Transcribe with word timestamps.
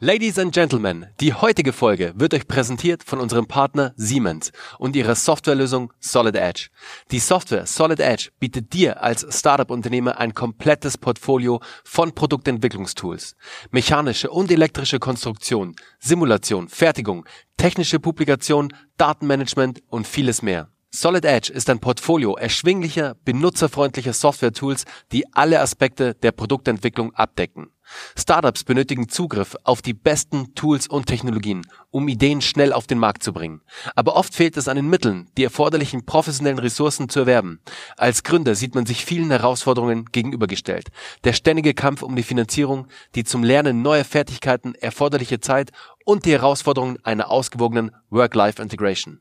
Ladies 0.00 0.38
and 0.38 0.54
Gentlemen, 0.54 1.06
die 1.18 1.34
heutige 1.34 1.72
Folge 1.72 2.12
wird 2.14 2.32
euch 2.32 2.46
präsentiert 2.46 3.02
von 3.02 3.18
unserem 3.18 3.48
Partner 3.48 3.94
Siemens 3.96 4.52
und 4.78 4.94
ihrer 4.94 5.16
Softwarelösung 5.16 5.92
Solid 5.98 6.36
Edge. 6.36 6.68
Die 7.10 7.18
Software 7.18 7.66
Solid 7.66 7.98
Edge 7.98 8.30
bietet 8.38 8.72
dir 8.72 9.02
als 9.02 9.26
Startup-Unternehmer 9.36 10.20
ein 10.20 10.34
komplettes 10.34 10.98
Portfolio 10.98 11.60
von 11.82 12.14
Produktentwicklungstools. 12.14 13.34
Mechanische 13.72 14.30
und 14.30 14.52
elektrische 14.52 15.00
Konstruktion, 15.00 15.74
Simulation, 15.98 16.68
Fertigung, 16.68 17.26
technische 17.56 17.98
Publikation, 17.98 18.72
Datenmanagement 18.98 19.82
und 19.88 20.06
vieles 20.06 20.42
mehr. 20.42 20.68
Solid 20.90 21.24
Edge 21.24 21.52
ist 21.52 21.68
ein 21.70 21.80
Portfolio 21.80 22.36
erschwinglicher, 22.36 23.16
benutzerfreundlicher 23.24 24.12
Software-Tools, 24.12 24.84
die 25.10 25.24
alle 25.34 25.60
Aspekte 25.60 26.14
der 26.14 26.30
Produktentwicklung 26.30 27.12
abdecken. 27.16 27.72
Startups 28.16 28.64
benötigen 28.64 29.08
Zugriff 29.08 29.56
auf 29.64 29.82
die 29.82 29.94
besten 29.94 30.54
Tools 30.54 30.86
und 30.86 31.06
Technologien, 31.06 31.66
um 31.90 32.08
Ideen 32.08 32.40
schnell 32.40 32.72
auf 32.72 32.86
den 32.86 32.98
Markt 32.98 33.22
zu 33.22 33.32
bringen. 33.32 33.62
Aber 33.94 34.16
oft 34.16 34.34
fehlt 34.34 34.56
es 34.56 34.68
an 34.68 34.76
den 34.76 34.88
Mitteln, 34.88 35.28
die 35.36 35.44
erforderlichen 35.44 36.04
professionellen 36.04 36.58
Ressourcen 36.58 37.08
zu 37.08 37.20
erwerben. 37.20 37.60
Als 37.96 38.22
Gründer 38.22 38.54
sieht 38.54 38.74
man 38.74 38.86
sich 38.86 39.04
vielen 39.04 39.30
Herausforderungen 39.30 40.06
gegenübergestellt. 40.12 40.88
Der 41.24 41.32
ständige 41.32 41.74
Kampf 41.74 42.02
um 42.02 42.16
die 42.16 42.22
Finanzierung, 42.22 42.88
die 43.14 43.24
zum 43.24 43.42
Lernen 43.42 43.82
neuer 43.82 44.04
Fertigkeiten 44.04 44.74
erforderliche 44.74 45.40
Zeit 45.40 45.70
und 46.04 46.24
die 46.24 46.32
Herausforderungen 46.32 46.98
einer 47.04 47.30
ausgewogenen 47.30 47.92
Work-Life-Integration. 48.10 49.20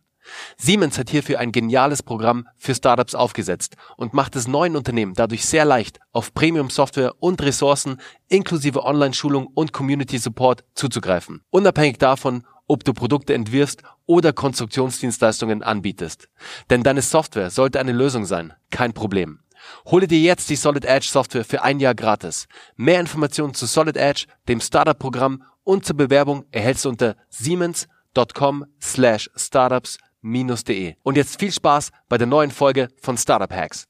Siemens 0.57 0.97
hat 0.97 1.09
hierfür 1.09 1.39
ein 1.39 1.51
geniales 1.51 2.03
Programm 2.03 2.47
für 2.57 2.75
Startups 2.75 3.15
aufgesetzt 3.15 3.75
und 3.95 4.13
macht 4.13 4.35
es 4.35 4.47
neuen 4.47 4.75
Unternehmen 4.75 5.13
dadurch 5.13 5.45
sehr 5.45 5.65
leicht, 5.65 5.99
auf 6.11 6.33
Premium-Software 6.33 7.13
und 7.19 7.41
Ressourcen 7.41 7.99
inklusive 8.27 8.83
Online-Schulung 8.83 9.47
und 9.47 9.73
Community-Support 9.73 10.63
zuzugreifen. 10.73 11.41
Unabhängig 11.49 11.97
davon, 11.97 12.43
ob 12.67 12.83
du 12.83 12.93
Produkte 12.93 13.33
entwirfst 13.33 13.81
oder 14.05 14.33
Konstruktionsdienstleistungen 14.33 15.63
anbietest. 15.63 16.27
Denn 16.69 16.83
deine 16.83 17.01
Software 17.01 17.49
sollte 17.49 17.79
eine 17.79 17.93
Lösung 17.93 18.25
sein, 18.25 18.53
kein 18.69 18.93
Problem. 18.93 19.39
Hole 19.85 20.07
dir 20.07 20.19
jetzt 20.19 20.49
die 20.49 20.55
Solid 20.55 20.85
Edge 20.85 21.07
Software 21.09 21.45
für 21.45 21.63
ein 21.63 21.79
Jahr 21.79 21.95
gratis. 21.95 22.47
Mehr 22.75 22.99
Informationen 22.99 23.53
zu 23.53 23.65
Solid 23.65 23.97
Edge, 23.97 24.25
dem 24.47 24.61
Startup-Programm 24.61 25.43
und 25.63 25.85
zur 25.85 25.97
Bewerbung 25.97 26.45
erhältst 26.51 26.85
du 26.85 26.89
unter 26.89 27.15
siemens.com 27.29 28.65
slash 28.81 29.29
startups 29.35 29.97
startup-de. 30.27 30.95
Und 31.03 31.17
jetzt 31.17 31.39
viel 31.39 31.51
Spaß 31.51 31.91
bei 32.09 32.17
der 32.17 32.27
neuen 32.27 32.51
Folge 32.51 32.89
von 33.01 33.17
Startup 33.17 33.51
Hacks. 33.51 33.85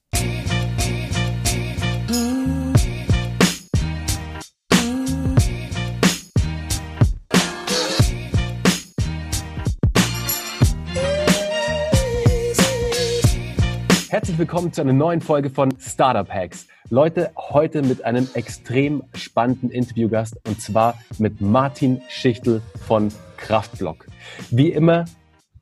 Herzlich 14.10 14.38
willkommen 14.38 14.72
zu 14.72 14.80
einer 14.80 14.92
neuen 14.92 15.20
Folge 15.20 15.50
von 15.50 15.72
Startup 15.78 16.28
Hacks. 16.28 16.66
Leute, 16.90 17.30
heute 17.36 17.82
mit 17.82 18.04
einem 18.04 18.26
extrem 18.34 19.02
spannenden 19.14 19.70
Interviewgast 19.70 20.36
und 20.46 20.60
zwar 20.60 20.98
mit 21.18 21.40
Martin 21.40 22.00
Schichtel 22.08 22.62
von 22.86 23.12
Kraftblock. 23.36 24.06
Wie 24.50 24.72
immer 24.72 25.04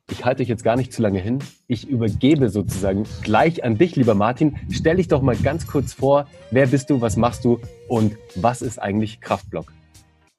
ich 0.09 0.23
halte 0.23 0.39
dich 0.39 0.47
jetzt 0.47 0.63
gar 0.63 0.75
nicht 0.77 0.93
zu 0.93 1.01
lange 1.01 1.19
hin. 1.19 1.39
Ich 1.67 1.87
übergebe 1.87 2.49
sozusagen 2.49 3.05
gleich 3.23 3.63
an 3.63 3.77
dich, 3.77 3.95
lieber 3.95 4.15
Martin. 4.15 4.55
Stell 4.71 4.97
dich 4.97 5.09
doch 5.09 5.21
mal 5.21 5.35
ganz 5.35 5.67
kurz 5.67 5.93
vor. 5.93 6.27
Wer 6.49 6.67
bist 6.67 6.89
du? 6.89 7.01
Was 7.01 7.17
machst 7.17 7.43
du? 7.43 7.59
Und 7.87 8.17
was 8.35 8.61
ist 8.61 8.79
eigentlich 8.81 9.19
Kraftblock? 9.19 9.73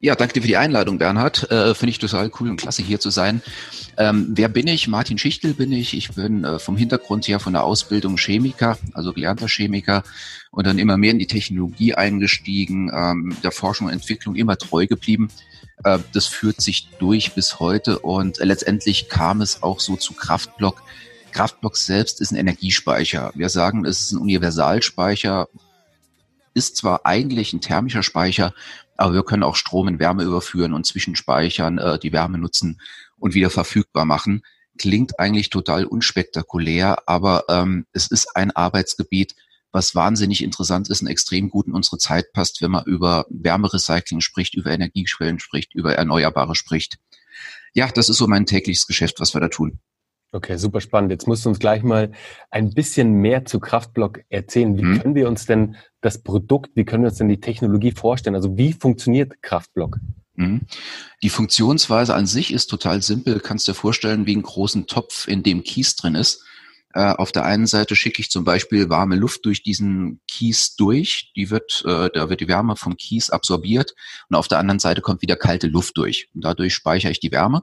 Ja, 0.01 0.15
danke 0.15 0.35
dir 0.35 0.43
für 0.43 0.47
die 0.47 0.57
Einladung, 0.57 0.99
Bernhard. 0.99 1.51
Äh, 1.51 1.75
Finde 1.75 1.91
ich 1.91 1.99
total 1.99 2.31
cool 2.39 2.51
und 2.51 2.57
klasse, 2.57 2.83
hier 2.83 3.01
zu 3.01 3.11
sein. 3.11 3.43
Ähm, 3.97 4.29
wer 4.31 4.49
bin 4.49 4.69
ich? 4.69 4.87
Martin 4.87 5.19
Schichtel 5.19 5.55
bin 5.55 5.73
ich. 5.73 5.93
Ich 5.93 6.15
bin 6.15 6.45
äh, 6.45 6.61
vom 6.61 6.77
Hintergrund 6.77 7.27
her 7.27 7.41
von 7.41 7.53
der 7.53 7.65
Ausbildung 7.65 8.17
Chemiker, 8.17 8.78
also 8.95 9.12
gelernter 9.12 9.49
Chemiker 9.49 10.05
und 10.53 10.69
dann 10.69 10.78
immer 10.78 10.97
mehr 10.97 11.11
in 11.11 11.19
die 11.19 11.27
Technologie 11.27 11.95
eingestiegen, 11.95 12.93
ähm, 12.95 13.37
der 13.43 13.50
Forschung 13.50 13.89
und 13.89 13.93
Entwicklung 13.93 14.37
immer 14.37 14.56
treu 14.56 14.87
geblieben. 14.87 15.31
Äh, 15.83 15.99
das 16.12 16.27
führt 16.27 16.61
sich 16.61 16.91
durch 17.01 17.33
bis 17.33 17.59
heute 17.59 17.99
und 17.99 18.39
letztendlich 18.39 19.09
kam 19.09 19.41
es 19.41 19.65
auch 19.65 19.81
so 19.81 19.97
zu 19.97 20.12
Kraftblock. 20.12 20.81
Kraftblock 21.33 21.77
selbst 21.77 22.21
ist 22.21 22.31
ein 22.31 22.37
Energiespeicher. 22.37 23.33
Wir 23.34 23.49
sagen, 23.49 23.84
es 23.84 24.01
ist 24.03 24.12
ein 24.12 24.19
Universalspeicher, 24.19 25.49
ist 26.55 26.77
zwar 26.77 27.05
eigentlich 27.05 27.53
ein 27.53 27.61
thermischer 27.61 28.05
Speicher, 28.05 28.55
aber 28.98 29.14
wir 29.14 29.22
können 29.22 29.44
auch 29.44 29.56
Strom 29.56 29.88
in 29.88 29.98
Wärme 29.98 30.25
überführen 30.25 30.75
und 30.75 30.84
zwischenspeichern, 30.84 31.78
äh, 31.78 31.98
die 31.98 32.12
Wärme 32.12 32.36
nutzen 32.36 32.81
und 33.16 33.34
wieder 33.34 33.48
verfügbar 33.48 34.04
machen. 34.04 34.42
Klingt 34.76 35.19
eigentlich 35.19 35.50
total 35.50 35.84
unspektakulär, 35.84 36.98
aber 37.06 37.44
ähm, 37.48 37.86
es 37.92 38.09
ist 38.09 38.36
ein 38.36 38.50
Arbeitsgebiet, 38.50 39.34
was 39.70 39.94
wahnsinnig 39.94 40.42
interessant 40.42 40.88
ist 40.88 41.03
und 41.03 41.09
extrem 41.09 41.48
gut 41.48 41.66
in 41.66 41.75
unsere 41.75 41.98
Zeit 41.98 42.32
passt, 42.32 42.60
wenn 42.60 42.70
man 42.70 42.84
über 42.84 43.26
Wärmerecycling 43.31 44.20
spricht, 44.20 44.54
über 44.54 44.70
Energiequellen 44.70 45.38
spricht, 45.38 45.75
über 45.75 45.94
Erneuerbare 45.94 46.54
spricht. 46.54 46.98
Ja, 47.75 47.88
das 47.88 48.09
ist 48.09 48.16
so 48.16 48.26
mein 48.26 48.47
tägliches 48.47 48.86
Geschäft, 48.86 49.20
was 49.20 49.34
wir 49.34 49.41
da 49.41 49.48
tun. 49.48 49.78
Okay, 50.31 50.59
super 50.59 50.81
spannend. 50.83 51.11
Jetzt 51.11 51.27
musst 51.27 51.44
du 51.44 51.49
uns 51.49 51.59
gleich 51.59 51.83
mal 51.83 52.12
ein 52.50 52.75
bisschen 52.75 53.15
mehr 53.15 53.47
zu 53.47 53.61
Kraftblock 53.61 54.21
erzählen. 54.28 54.77
Wie 54.77 54.83
hm. 54.83 55.00
können 55.00 55.15
wir 55.15 55.27
uns 55.27 55.47
denn 55.47 55.77
das 56.03 56.22
Produkt, 56.22 56.71
wie 56.75 56.84
können 56.84 57.03
wir 57.03 57.09
uns 57.09 57.19
denn 57.19 57.28
die 57.28 57.41
Technologie 57.41 57.93
vorstellen? 57.93 58.37
Also 58.37 58.59
wie 58.59 58.75
funktioniert 58.75 59.43
Kraftblock? 59.43 59.99
Hm. 60.37 60.66
Die 61.22 61.31
Funktionsweise 61.31 62.15
an 62.15 62.27
sich 62.27 62.53
ist 62.53 62.66
total 62.66 63.03
simpel. 63.03 63.41
Kannst 63.41 63.69
dir 63.69 63.75
vorstellen, 63.75 64.27
wie 64.27 64.34
einen 64.34 64.43
großen 64.43 64.87
Topf, 64.87 65.27
in 65.27 65.43
dem 65.43 65.62
Kies 65.62 65.97
drin 65.97 66.15
ist. 66.15 66.45
Äh, 66.95 67.12
auf 67.12 67.33
der 67.33 67.45
einen 67.45 67.66
Seite 67.66 67.97
schicke 67.97 68.21
ich 68.21 68.31
zum 68.31 68.45
Beispiel 68.45 68.91
warme 68.91 69.16
Luft 69.16 69.47
durch 69.47 69.62
diesen 69.62 70.21
Kies 70.28 70.77
durch. 70.77 71.33
Die 71.37 71.50
wird, 71.50 71.83
äh, 71.87 72.10
da 72.12 72.28
wird 72.28 72.41
die 72.41 72.49
Wärme 72.49 72.77
vom 72.77 72.97
Kies 72.97 73.31
absorbiert. 73.31 73.95
Und 74.28 74.37
auf 74.37 74.49
der 74.49 74.59
anderen 74.59 74.78
Seite 74.78 75.00
kommt 75.00 75.22
wieder 75.22 75.37
kalte 75.37 75.69
Luft 75.69 75.97
durch. 75.97 76.28
Und 76.34 76.45
dadurch 76.45 76.75
speichere 76.75 77.10
ich 77.10 77.21
die 77.21 77.33
Wärme. 77.33 77.62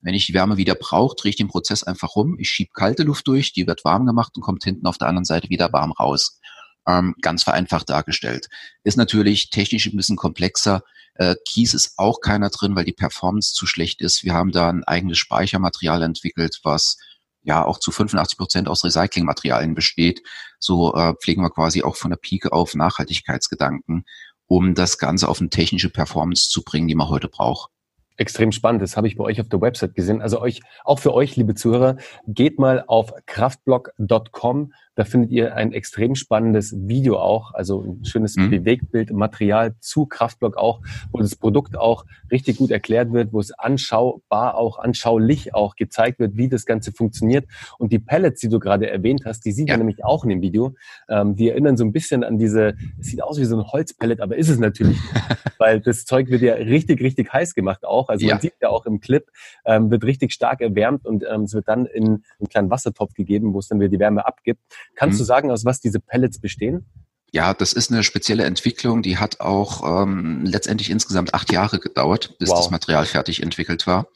Wenn 0.00 0.14
ich 0.14 0.26
die 0.26 0.34
Wärme 0.34 0.56
wieder 0.56 0.74
brauche, 0.74 1.16
drehe 1.16 1.30
ich 1.30 1.36
den 1.36 1.48
Prozess 1.48 1.82
einfach 1.82 2.16
rum. 2.16 2.36
Ich 2.38 2.50
schiebe 2.50 2.70
kalte 2.72 3.02
Luft 3.02 3.26
durch, 3.26 3.52
die 3.52 3.66
wird 3.66 3.84
warm 3.84 4.06
gemacht 4.06 4.32
und 4.36 4.42
kommt 4.42 4.64
hinten 4.64 4.86
auf 4.86 4.98
der 4.98 5.08
anderen 5.08 5.24
Seite 5.24 5.48
wieder 5.48 5.72
warm 5.72 5.92
raus. 5.92 6.38
Ähm, 6.86 7.14
ganz 7.20 7.42
vereinfacht 7.42 7.88
dargestellt. 7.88 8.46
Ist 8.84 8.96
natürlich 8.96 9.50
technisch 9.50 9.86
ein 9.86 9.96
bisschen 9.96 10.16
komplexer. 10.16 10.82
Äh, 11.14 11.34
Kies 11.48 11.74
ist 11.74 11.94
auch 11.96 12.20
keiner 12.20 12.50
drin, 12.50 12.76
weil 12.76 12.84
die 12.84 12.92
Performance 12.92 13.54
zu 13.54 13.66
schlecht 13.66 14.00
ist. 14.00 14.22
Wir 14.22 14.34
haben 14.34 14.52
da 14.52 14.68
ein 14.68 14.84
eigenes 14.84 15.18
Speichermaterial 15.18 16.02
entwickelt, 16.02 16.60
was 16.62 16.96
ja 17.42 17.64
auch 17.64 17.80
zu 17.80 17.90
85 17.90 18.38
Prozent 18.38 18.68
aus 18.68 18.84
Recyclingmaterialien 18.84 19.74
besteht. 19.74 20.22
So 20.60 20.94
äh, 20.94 21.14
pflegen 21.20 21.42
wir 21.42 21.50
quasi 21.50 21.82
auch 21.82 21.96
von 21.96 22.10
der 22.10 22.18
Pike 22.18 22.52
auf 22.52 22.74
Nachhaltigkeitsgedanken, 22.74 24.04
um 24.46 24.74
das 24.74 24.98
Ganze 24.98 25.28
auf 25.28 25.40
eine 25.40 25.50
technische 25.50 25.90
Performance 25.90 26.48
zu 26.50 26.62
bringen, 26.62 26.86
die 26.86 26.94
man 26.94 27.08
heute 27.08 27.28
braucht 27.28 27.70
extrem 28.16 28.52
spannend. 28.52 28.82
Das 28.82 28.96
habe 28.96 29.06
ich 29.06 29.16
bei 29.16 29.24
euch 29.24 29.40
auf 29.40 29.48
der 29.48 29.60
Website 29.60 29.94
gesehen. 29.94 30.22
Also 30.22 30.40
euch, 30.40 30.60
auch 30.84 30.98
für 30.98 31.14
euch, 31.14 31.36
liebe 31.36 31.54
Zuhörer, 31.54 31.96
geht 32.26 32.58
mal 32.58 32.84
auf 32.86 33.12
kraftblock.com. 33.26 34.72
Da 34.96 35.04
findet 35.04 35.30
ihr 35.30 35.54
ein 35.54 35.72
extrem 35.72 36.14
spannendes 36.14 36.74
Video 36.76 37.18
auch, 37.18 37.54
also 37.54 37.82
ein 37.82 38.04
schönes 38.04 38.36
mhm. 38.36 38.50
Bewegtbildmaterial 38.50 39.74
zu 39.80 40.06
Kraftblock 40.06 40.56
auch, 40.56 40.80
wo 41.12 41.18
das 41.18 41.36
Produkt 41.36 41.76
auch 41.76 42.04
richtig 42.30 42.56
gut 42.56 42.70
erklärt 42.70 43.12
wird, 43.12 43.32
wo 43.32 43.40
es 43.40 43.52
anschaubar 43.52 44.56
auch, 44.56 44.78
anschaulich 44.78 45.54
auch 45.54 45.76
gezeigt 45.76 46.18
wird, 46.18 46.36
wie 46.36 46.48
das 46.48 46.66
Ganze 46.66 46.92
funktioniert. 46.92 47.46
Und 47.78 47.92
die 47.92 47.98
Pellets, 47.98 48.40
die 48.40 48.48
du 48.48 48.58
gerade 48.58 48.90
erwähnt 48.90 49.22
hast, 49.24 49.44
die 49.44 49.52
sieht 49.52 49.68
ja. 49.68 49.74
man 49.74 49.86
nämlich 49.86 50.04
auch 50.04 50.24
in 50.24 50.30
dem 50.30 50.42
Video. 50.42 50.74
Ähm, 51.08 51.36
die 51.36 51.50
erinnern 51.50 51.76
so 51.76 51.84
ein 51.84 51.92
bisschen 51.92 52.24
an 52.24 52.38
diese, 52.38 52.74
es 52.98 53.08
sieht 53.08 53.22
aus 53.22 53.38
wie 53.38 53.44
so 53.44 53.56
ein 53.56 53.66
Holzpellet, 53.66 54.20
aber 54.20 54.36
ist 54.36 54.48
es 54.48 54.58
natürlich 54.58 54.96
nicht, 54.96 55.14
weil 55.58 55.80
das 55.80 56.04
Zeug 56.04 56.28
wird 56.28 56.42
ja 56.42 56.54
richtig, 56.54 57.00
richtig 57.00 57.32
heiß 57.32 57.54
gemacht 57.54 57.84
auch. 57.84 58.08
Also 58.08 58.26
ja. 58.26 58.34
man 58.34 58.40
sieht 58.40 58.54
ja 58.60 58.68
auch 58.68 58.86
im 58.86 59.00
Clip, 59.00 59.26
ähm, 59.64 59.90
wird 59.90 60.04
richtig 60.04 60.32
stark 60.32 60.60
erwärmt 60.60 61.04
und 61.04 61.24
ähm, 61.28 61.42
es 61.42 61.54
wird 61.54 61.68
dann 61.68 61.86
in 61.86 62.04
einen 62.04 62.48
kleinen 62.48 62.70
Wassertopf 62.70 63.14
gegeben, 63.14 63.52
wo 63.52 63.58
es 63.58 63.68
dann 63.68 63.78
wieder 63.80 63.90
die 63.90 63.98
Wärme 63.98 64.26
abgibt. 64.26 64.60
Kannst 64.94 65.14
mhm. 65.14 65.18
du 65.18 65.24
sagen, 65.24 65.50
aus 65.50 65.64
was 65.64 65.80
diese 65.80 66.00
Pellets 66.00 66.40
bestehen? 66.40 66.86
Ja, 67.32 67.52
das 67.54 67.72
ist 67.72 67.90
eine 67.90 68.02
spezielle 68.02 68.44
Entwicklung, 68.44 69.02
die 69.02 69.18
hat 69.18 69.40
auch 69.40 70.02
ähm, 70.02 70.44
letztendlich 70.44 70.90
insgesamt 70.90 71.34
acht 71.34 71.52
Jahre 71.52 71.78
gedauert, 71.78 72.38
bis 72.38 72.48
wow. 72.48 72.58
das 72.58 72.70
Material 72.70 73.04
fertig 73.04 73.42
entwickelt 73.42 73.86
war. 73.86 74.06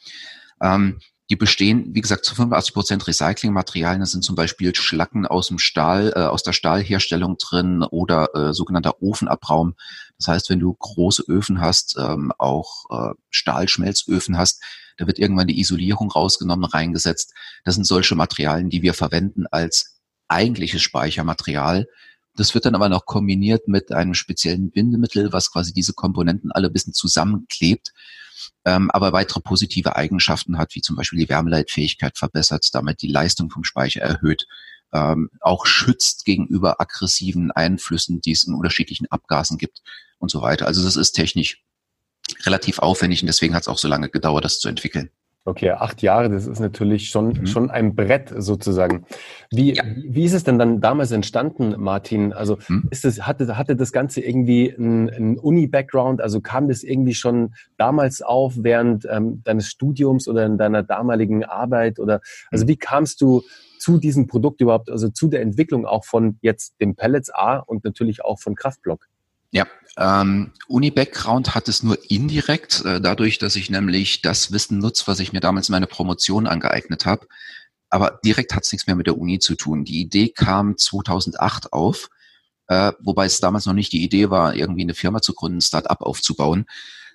Ähm, 0.63 1.01
die 1.31 1.37
bestehen, 1.37 1.95
wie 1.95 2.01
gesagt, 2.01 2.25
zu 2.25 2.35
85 2.35 2.75
Prozent 2.75 3.07
Recyclingmaterialien. 3.07 4.01
Da 4.01 4.07
sind 4.07 4.25
zum 4.25 4.35
Beispiel 4.35 4.75
Schlacken 4.75 5.27
aus 5.27 5.47
dem 5.47 5.61
Stahl, 5.61 6.13
äh, 6.17 6.21
aus 6.21 6.43
der 6.43 6.53
Stahlherstellung 6.53 7.37
drin 7.39 7.85
oder 7.85 8.35
äh, 8.35 8.53
sogenannter 8.53 9.01
Ofenabraum. 9.01 9.77
Das 10.19 10.27
heißt, 10.27 10.51
wenn 10.51 10.59
du 10.59 10.75
große 10.75 11.23
Öfen 11.29 11.61
hast, 11.61 11.97
ähm, 11.99 12.33
auch 12.37 12.85
äh, 12.91 13.15
Stahlschmelzöfen 13.31 14.39
hast, 14.39 14.61
da 14.99 15.07
wird 15.07 15.21
irgendwann 15.21 15.47
die 15.47 15.61
Isolierung 15.61 16.11
rausgenommen, 16.11 16.65
reingesetzt. 16.65 17.33
Das 17.65 17.77
sind 17.77 17.87
solche 17.87 18.17
Materialien, 18.17 18.69
die 18.69 18.83
wir 18.83 18.93
verwenden 18.93 19.47
als 19.47 20.00
eigentliches 20.31 20.83
Speichermaterial. 20.83 21.87
Das 22.37 22.55
wird 22.55 22.65
dann 22.65 22.75
aber 22.75 22.89
noch 22.89 23.07
kombiniert 23.07 23.69
mit 23.69 23.93
einem 23.93 24.15
speziellen 24.15 24.71
Bindemittel, 24.71 25.33
was 25.33 25.51
quasi 25.51 25.73
diese 25.73 25.93
Komponenten 25.93 26.53
alle 26.53 26.69
ein 26.69 26.73
bisschen 26.73 26.95
zusammenklebt. 26.95 27.93
ähm, 28.65 28.91
aber 28.91 29.13
weitere 29.13 29.41
positive 29.41 29.97
Eigenschaften 29.97 30.59
hat, 30.59 30.75
wie 30.75 30.81
zum 30.81 30.97
Beispiel 30.97 31.19
die 31.19 31.29
Wärmeleitfähigkeit 31.29 32.19
verbessert, 32.19 32.69
damit 32.73 33.03
die 33.03 33.09
Leistung 33.09 33.51
vom 33.51 33.65
Speicher 33.65 34.01
erhöht, 34.03 34.47
ähm, 34.93 35.31
auch 35.41 35.67
schützt 35.67 36.25
gegenüber 36.25 36.81
aggressiven 36.81 37.51
Einflüssen, 37.51 38.21
die 38.21 38.33
es 38.33 38.45
in 38.45 38.55
unterschiedlichen 38.55 39.07
Abgasen 39.11 39.59
gibt 39.59 39.83
und 40.19 40.31
so 40.31 40.43
weiter. 40.43 40.67
Also 40.67 40.83
das 40.83 40.97
ist 40.97 41.13
technisch 41.13 41.63
relativ 42.45 42.79
aufwendig 42.79 43.23
und 43.23 43.27
deswegen 43.27 43.55
hat 43.55 43.63
es 43.63 43.69
auch 43.69 43.79
so 43.79 43.89
lange 43.89 44.09
gedauert, 44.09 44.45
das 44.45 44.61
zu 44.61 44.69
entwickeln. 44.69 45.11
Okay, 45.47 45.71
acht 45.71 46.03
Jahre, 46.03 46.29
das 46.29 46.47
ist 46.47 46.61
natürlich 46.61 47.09
schon, 47.09 47.29
mhm. 47.29 47.47
schon 47.47 47.71
ein 47.71 47.95
Brett 47.95 48.31
sozusagen. 48.37 49.07
Wie, 49.51 49.75
ja. 49.75 49.85
wie 49.97 50.25
ist 50.25 50.35
es 50.35 50.45
denn 50.45 50.59
dann 50.59 50.83
damals 50.83 51.13
entstanden, 51.13 51.77
Martin? 51.79 52.35
Also 52.35 52.59
mhm. 52.69 52.89
ist 52.91 53.07
es, 53.07 53.27
hatte, 53.27 53.57
hatte 53.57 53.75
das 53.75 53.91
Ganze 53.91 54.21
irgendwie 54.21 54.75
einen 54.77 55.39
Uni-Background? 55.39 56.21
Also 56.21 56.43
kam 56.43 56.69
das 56.69 56.83
irgendwie 56.83 57.15
schon 57.15 57.55
damals 57.79 58.21
auf 58.21 58.53
während 58.59 59.07
ähm, 59.11 59.43
deines 59.43 59.69
Studiums 59.69 60.29
oder 60.29 60.45
in 60.45 60.59
deiner 60.59 60.83
damaligen 60.83 61.43
Arbeit? 61.43 61.99
Oder 61.99 62.21
also 62.51 62.67
mhm. 62.67 62.69
wie 62.69 62.77
kamst 62.77 63.23
du 63.23 63.43
zu 63.79 63.97
diesem 63.97 64.27
Produkt 64.27 64.61
überhaupt, 64.61 64.91
also 64.91 65.09
zu 65.09 65.29
der 65.29 65.41
Entwicklung 65.41 65.87
auch 65.87 66.05
von 66.05 66.39
jetzt 66.43 66.79
dem 66.83 66.97
Pellets 66.97 67.31
A 67.33 67.57
und 67.57 67.83
natürlich 67.83 68.23
auch 68.23 68.39
von 68.39 68.55
Kraftblock? 68.55 69.09
Ja, 69.53 69.67
ähm, 69.97 70.53
Uni-Background 70.69 71.55
hat 71.55 71.69
es 71.69 71.83
nur 71.83 71.99
indirekt, 72.11 72.85
äh, 72.85 73.01
dadurch, 73.01 73.39
dass 73.39 73.57
ich 73.57 73.71
nämlich 73.71 74.23
das 74.23 74.53
Wissen 74.53 74.79
nutze, 74.79 75.07
was 75.07 75.21
ich 75.21 75.33
mir 75.33 75.41
damals 75.41 75.69
in 75.69 75.73
meiner 75.73 75.87
Promotion 75.87 76.47
angeeignet 76.47 77.07
habe. 77.07 77.27
Aber 77.91 78.21
direkt 78.25 78.55
hat 78.55 78.65
es 78.65 78.73
nichts 78.73 78.87
mehr 78.87 78.97
mit 78.97 79.09
der 79.09 79.19
Uni 79.19 79.41
zu 79.41 79.57
tun. 79.57 79.85
Die 79.85 80.01
Idee 80.01 80.29
kam 80.29 80.79
2008 80.79 81.73
auf, 81.73 82.09
äh, 82.69 82.93
wobei 83.01 83.27
es 83.27 83.41
damals 83.41 83.67
noch 83.67 83.75
nicht 83.75 83.93
die 83.93 84.05
Idee 84.05 84.31
war, 84.31 84.55
irgendwie 84.55 84.83
eine 84.83 84.95
Firma 84.95 85.21
zu 85.21 85.35
gründen, 85.35 85.59
ein 85.59 85.63
Start-up 85.63 86.03
aufzubauen, 86.03 86.67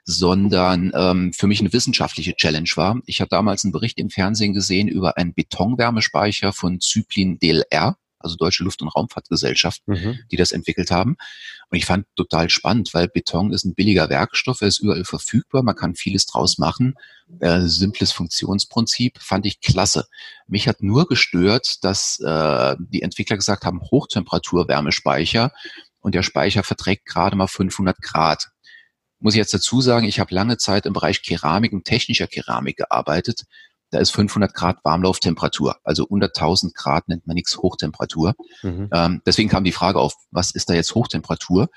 sondern 0.04 0.92
ähm, 0.94 1.34
für 1.34 1.48
mich 1.48 1.62
eine 1.62 1.72
wissenschaftliche 1.72 2.36
Challenge 2.36 2.70
war. 2.76 3.00
Ich 3.06 3.22
habe 3.22 3.30
damals 3.30 3.64
einen 3.64 3.72
Bericht 3.72 3.98
im 4.00 4.10
Fernsehen 4.10 4.54
gesehen 4.54 4.90
über 4.90 5.18
einen 5.18 5.34
Betonwärmespeicher 5.34 6.52
von 6.52 6.82
Zyplin 6.82 7.40
DLR 7.40 7.98
also 8.26 8.36
Deutsche 8.36 8.64
Luft- 8.64 8.82
und 8.82 8.90
Raumfahrtgesellschaft, 8.90 9.82
mhm. 9.88 10.20
die 10.32 10.36
das 10.36 10.52
entwickelt 10.52 10.92
haben. 10.92 11.16
Und 11.70 11.78
ich 11.78 11.86
fand 11.86 12.06
total 12.16 12.50
spannend, 12.50 12.94
weil 12.94 13.08
Beton 13.08 13.54
ist 13.54 13.64
ein 13.64 13.74
billiger 13.74 14.10
Werkstoff, 14.10 14.62
er 14.62 14.68
ist 14.68 14.80
überall 14.80 15.06
verfügbar, 15.06 15.64
man 15.64 15.76
kann 15.76 15.96
vieles 15.96 16.26
draus 16.26 16.58
machen. 16.58 16.96
Äh, 17.40 17.62
simples 17.62 18.12
Funktionsprinzip 18.12 19.20
fand 19.22 19.46
ich 19.46 19.62
klasse. 19.62 20.08
Mich 20.48 20.68
hat 20.68 20.84
nur 20.84 21.08
gestört, 21.08 21.84
dass 21.84 22.20
äh, 22.20 22.76
die 22.80 23.02
Entwickler 23.02 23.38
gesagt 23.38 23.64
haben, 23.64 23.82
Hochtemperatur-Wärmespeicher 23.82 25.52
und 26.02 26.14
der 26.14 26.24
Speicher 26.24 26.64
verträgt 26.64 27.06
gerade 27.06 27.36
mal 27.36 27.48
500 27.48 28.02
Grad 28.02 28.50
muss 29.20 29.34
ich 29.34 29.40
jetzt 29.40 29.54
dazu 29.54 29.82
sagen, 29.82 30.06
ich 30.06 30.20
habe 30.20 30.36
lange 30.36 30.58
Zeit 30.58 30.86
im 30.86 30.94
Bereich 30.94 31.24
Keramik 31.24 31.74
und 31.74 31.86
technischer 31.86 32.28
Keramik 32.28 32.78
gearbeitet 32.78 33.46
da 33.92 34.00
ist 34.00 34.12
500 34.12 34.54
Grad 34.54 34.84
Warmlauftemperatur. 34.84 35.78
Also 35.84 36.06
unter 36.06 36.28
1000 36.28 36.76
Grad 36.76 37.08
nennt 37.08 37.28
man 37.28 37.36
nichts 37.36 37.58
Hochtemperatur. 37.58 38.36
Mhm. 38.64 38.90
Ähm, 38.92 39.22
deswegen 39.26 39.50
kam 39.50 39.64
die 39.64 39.72
Frage 39.72 40.00
auf, 40.00 40.16
was 40.32 40.52
ist 40.52 40.70
da 40.70 40.74
jetzt 40.74 40.96
Hochtemperatur? 40.96 41.70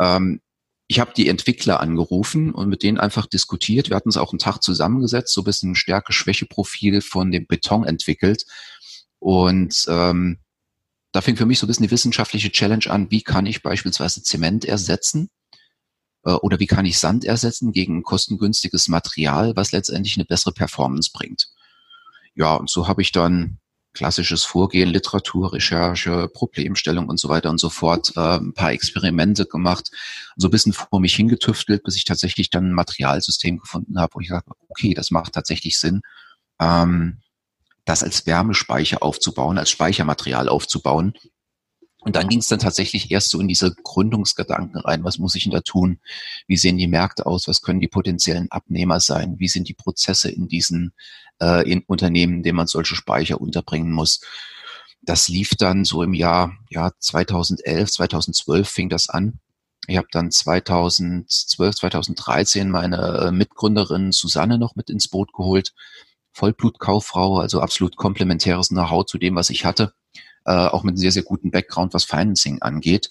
Ähm, 0.00 0.40
ich 0.88 1.00
habe 1.00 1.12
die 1.16 1.28
Entwickler 1.28 1.80
angerufen 1.80 2.52
und 2.52 2.68
mit 2.68 2.82
denen 2.82 2.98
einfach 2.98 3.26
diskutiert. 3.26 3.88
Wir 3.88 3.96
hatten 3.96 4.08
uns 4.08 4.16
auch 4.16 4.32
einen 4.32 4.38
Tag 4.38 4.62
zusammengesetzt, 4.62 5.32
so 5.32 5.42
ein 5.42 5.44
bisschen 5.44 5.74
Stärke-Schwäche-Profil 5.74 7.00
von 7.00 7.30
dem 7.30 7.46
Beton 7.46 7.84
entwickelt. 7.84 8.44
Und 9.18 9.84
ähm, 9.88 10.38
da 11.12 11.20
fing 11.20 11.36
für 11.36 11.46
mich 11.46 11.58
so 11.58 11.66
ein 11.66 11.68
bisschen 11.68 11.86
die 11.86 11.90
wissenschaftliche 11.90 12.50
Challenge 12.50 12.86
an, 12.88 13.10
wie 13.10 13.22
kann 13.22 13.46
ich 13.46 13.62
beispielsweise 13.62 14.22
Zement 14.22 14.64
ersetzen? 14.64 15.30
Äh, 16.24 16.32
oder 16.32 16.60
wie 16.60 16.66
kann 16.66 16.86
ich 16.86 16.98
Sand 16.98 17.24
ersetzen 17.24 17.72
gegen 17.72 18.02
kostengünstiges 18.02 18.88
Material, 18.88 19.56
was 19.56 19.72
letztendlich 19.72 20.16
eine 20.16 20.24
bessere 20.24 20.52
Performance 20.52 21.10
bringt. 21.12 21.48
Ja, 22.34 22.54
und 22.54 22.70
so 22.70 22.88
habe 22.88 23.02
ich 23.02 23.12
dann 23.12 23.58
klassisches 23.94 24.44
Vorgehen, 24.44 24.88
Literatur, 24.88 25.52
Recherche, 25.52 26.28
Problemstellung 26.28 27.08
und 27.08 27.20
so 27.20 27.28
weiter 27.28 27.50
und 27.50 27.60
so 27.60 27.68
fort, 27.68 28.12
äh, 28.16 28.38
ein 28.38 28.54
paar 28.54 28.72
Experimente 28.72 29.44
gemacht, 29.44 29.90
so 30.36 30.48
ein 30.48 30.50
bisschen 30.50 30.72
vor 30.72 31.00
mich 31.00 31.14
hingetüftelt, 31.14 31.82
bis 31.82 31.96
ich 31.96 32.04
tatsächlich 32.04 32.48
dann 32.48 32.70
ein 32.70 32.72
Materialsystem 32.72 33.58
gefunden 33.58 33.98
habe, 33.98 34.14
wo 34.14 34.20
ich 34.20 34.28
sage, 34.28 34.50
okay, 34.68 34.94
das 34.94 35.10
macht 35.10 35.34
tatsächlich 35.34 35.78
Sinn, 35.78 36.00
ähm, 36.58 37.20
das 37.84 38.02
als 38.02 38.26
Wärmespeicher 38.26 39.02
aufzubauen, 39.02 39.58
als 39.58 39.70
Speichermaterial 39.70 40.48
aufzubauen 40.48 41.14
und 42.04 42.16
dann 42.16 42.28
ging 42.28 42.40
es 42.40 42.48
dann 42.48 42.58
tatsächlich 42.58 43.10
erst 43.10 43.30
so 43.30 43.40
in 43.40 43.46
diese 43.46 43.74
Gründungsgedanken 43.74 44.80
rein. 44.80 45.04
Was 45.04 45.18
muss 45.18 45.36
ich 45.36 45.44
denn 45.44 45.52
da 45.52 45.60
tun? 45.60 46.00
Wie 46.48 46.56
sehen 46.56 46.76
die 46.76 46.88
Märkte 46.88 47.26
aus? 47.26 47.46
Was 47.46 47.62
können 47.62 47.80
die 47.80 47.88
potenziellen 47.88 48.50
Abnehmer 48.50 48.98
sein? 48.98 49.38
Wie 49.38 49.48
sind 49.48 49.68
die 49.68 49.74
Prozesse 49.74 50.30
in 50.30 50.48
diesen 50.48 50.94
äh, 51.40 51.68
in 51.70 51.82
Unternehmen, 51.86 52.36
in 52.36 52.42
denen 52.42 52.56
man 52.56 52.66
solche 52.66 52.96
Speicher 52.96 53.40
unterbringen 53.40 53.92
muss? 53.92 54.20
Das 55.00 55.28
lief 55.28 55.50
dann 55.56 55.84
so 55.84 56.02
im 56.02 56.12
Jahr 56.12 56.56
ja, 56.70 56.90
2011, 56.98 57.92
2012 57.92 58.68
fing 58.68 58.88
das 58.88 59.08
an. 59.08 59.38
Ich 59.86 59.96
habe 59.96 60.08
dann 60.10 60.30
2012, 60.30 61.76
2013 61.76 62.68
meine 62.68 63.26
äh, 63.26 63.32
Mitgründerin 63.32 64.10
Susanne 64.12 64.58
noch 64.58 64.74
mit 64.74 64.90
ins 64.90 65.08
Boot 65.08 65.32
geholt. 65.32 65.72
Vollblutkauffrau, 66.32 67.38
also 67.38 67.60
absolut 67.60 67.96
komplementäres 67.96 68.68
Know-how 68.68 69.04
zu 69.04 69.18
dem, 69.18 69.34
was 69.36 69.50
ich 69.50 69.64
hatte 69.64 69.92
äh, 70.44 70.52
auch 70.52 70.82
mit 70.82 70.92
einem 70.92 70.98
sehr, 70.98 71.12
sehr 71.12 71.22
guten 71.22 71.50
Background, 71.50 71.94
was 71.94 72.04
Financing 72.04 72.62
angeht, 72.62 73.08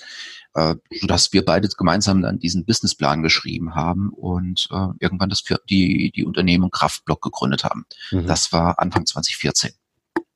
äh, 0.53 0.75
sodass 0.99 1.33
wir 1.33 1.45
beide 1.45 1.67
gemeinsam 1.69 2.21
dann 2.21 2.39
diesen 2.39 2.65
Businessplan 2.65 3.23
geschrieben 3.23 3.75
haben 3.75 4.09
und 4.09 4.67
äh, 4.71 4.87
irgendwann 4.99 5.29
das 5.29 5.41
für 5.41 5.59
die, 5.69 6.11
die 6.15 6.25
Unternehmung 6.25 6.71
Kraftblock 6.71 7.21
gegründet 7.21 7.63
haben. 7.63 7.85
Mhm. 8.11 8.27
Das 8.27 8.51
war 8.51 8.79
Anfang 8.79 9.05
2014. 9.05 9.71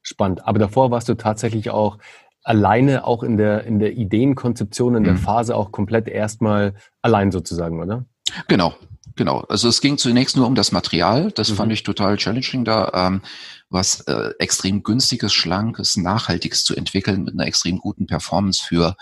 Spannend. 0.01 0.45
Aber 0.45 0.59
davor 0.59 0.91
warst 0.91 1.09
du 1.09 1.15
tatsächlich 1.15 1.71
auch 1.71 1.97
alleine 2.43 3.05
auch 3.05 3.23
in 3.23 3.37
der, 3.37 3.63
in 3.63 3.79
der 3.79 3.97
Ideenkonzeption, 3.97 4.95
in 4.95 5.03
der 5.03 5.13
mhm. 5.13 5.17
Phase 5.17 5.55
auch 5.55 5.71
komplett 5.71 6.07
erstmal 6.07 6.75
allein 7.01 7.31
sozusagen, 7.31 7.81
oder? 7.81 8.05
Genau, 8.47 8.75
genau. 9.15 9.39
Also 9.49 9.67
es 9.67 9.81
ging 9.81 9.97
zunächst 9.97 10.37
nur 10.37 10.45
um 10.45 10.55
das 10.55 10.71
Material. 10.71 11.31
Das 11.31 11.49
mhm. 11.49 11.55
fand 11.55 11.71
ich 11.73 11.83
total 11.83 12.17
challenging 12.17 12.63
da. 12.63 12.91
Ähm, 12.93 13.21
was 13.69 14.01
äh, 14.01 14.31
extrem 14.39 14.83
günstiges, 14.83 15.33
schlankes, 15.33 15.97
nachhaltiges 15.97 16.63
zu 16.63 16.75
entwickeln 16.75 17.23
mit 17.23 17.33
einer 17.33 17.47
extrem 17.47 17.79
guten 17.79 18.07
Performance 18.07 18.63
für 18.63 18.95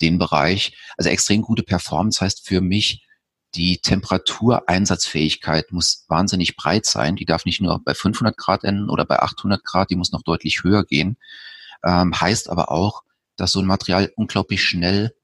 den 0.00 0.18
Bereich. 0.18 0.76
Also 0.96 1.10
extrem 1.10 1.42
gute 1.42 1.62
Performance 1.62 2.20
heißt 2.20 2.46
für 2.46 2.60
mich, 2.60 3.06
die 3.54 3.78
Temperatureinsatzfähigkeit 3.78 5.72
muss 5.72 6.06
wahnsinnig 6.08 6.56
breit 6.56 6.86
sein. 6.86 7.16
Die 7.16 7.26
darf 7.26 7.44
nicht 7.44 7.60
nur 7.60 7.82
bei 7.84 7.94
500 7.94 8.36
Grad 8.36 8.64
enden 8.64 8.88
oder 8.88 9.04
bei 9.04 9.18
800 9.18 9.62
Grad, 9.62 9.90
die 9.90 9.96
muss 9.96 10.12
noch 10.12 10.22
deutlich 10.22 10.62
höher 10.62 10.84
gehen. 10.84 11.18
Ähm, 11.84 12.18
heißt 12.18 12.48
aber 12.48 12.70
auch, 12.70 13.02
dass 13.36 13.52
so 13.52 13.60
ein 13.60 13.66
Material 13.66 14.10
unglaublich 14.16 14.64
schnell 14.64 15.14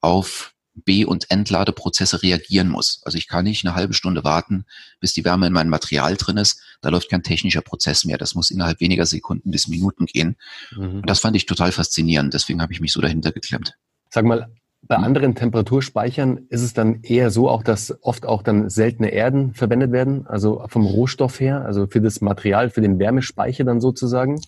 auf 0.00 0.54
B- 0.84 1.04
und 1.04 1.30
Entladeprozesse 1.30 2.22
reagieren 2.22 2.68
muss. 2.68 3.00
Also 3.04 3.18
ich 3.18 3.28
kann 3.28 3.44
nicht 3.44 3.64
eine 3.64 3.74
halbe 3.74 3.94
Stunde 3.94 4.24
warten, 4.24 4.64
bis 5.00 5.12
die 5.12 5.24
Wärme 5.24 5.46
in 5.46 5.52
meinem 5.52 5.70
Material 5.70 6.16
drin 6.16 6.36
ist. 6.36 6.60
Da 6.80 6.88
läuft 6.88 7.10
kein 7.10 7.22
technischer 7.22 7.60
Prozess 7.60 8.04
mehr. 8.04 8.18
Das 8.18 8.34
muss 8.34 8.50
innerhalb 8.50 8.80
weniger 8.80 9.06
Sekunden 9.06 9.50
bis 9.50 9.68
Minuten 9.68 10.06
gehen. 10.06 10.36
Mhm. 10.76 11.00
Und 11.00 11.10
das 11.10 11.20
fand 11.20 11.36
ich 11.36 11.46
total 11.46 11.72
faszinierend. 11.72 12.34
Deswegen 12.34 12.62
habe 12.62 12.72
ich 12.72 12.80
mich 12.80 12.92
so 12.92 13.00
dahinter 13.00 13.32
geklemmt. 13.32 13.74
Sag 14.10 14.24
mal, 14.24 14.48
bei 14.82 14.96
anderen 14.96 15.34
Temperaturspeichern 15.34 16.46
ist 16.48 16.62
es 16.62 16.72
dann 16.72 17.02
eher 17.02 17.30
so 17.30 17.48
auch, 17.48 17.62
dass 17.62 17.96
oft 18.02 18.24
auch 18.24 18.42
dann 18.42 18.70
seltene 18.70 19.08
Erden 19.08 19.52
verwendet 19.52 19.92
werden, 19.92 20.26
also 20.26 20.64
vom 20.68 20.86
Rohstoff 20.86 21.40
her, 21.40 21.64
also 21.64 21.86
für 21.86 22.00
das 22.00 22.20
Material, 22.20 22.70
für 22.70 22.80
den 22.80 22.98
Wärmespeicher 22.98 23.64
dann 23.64 23.80
sozusagen? 23.80 24.40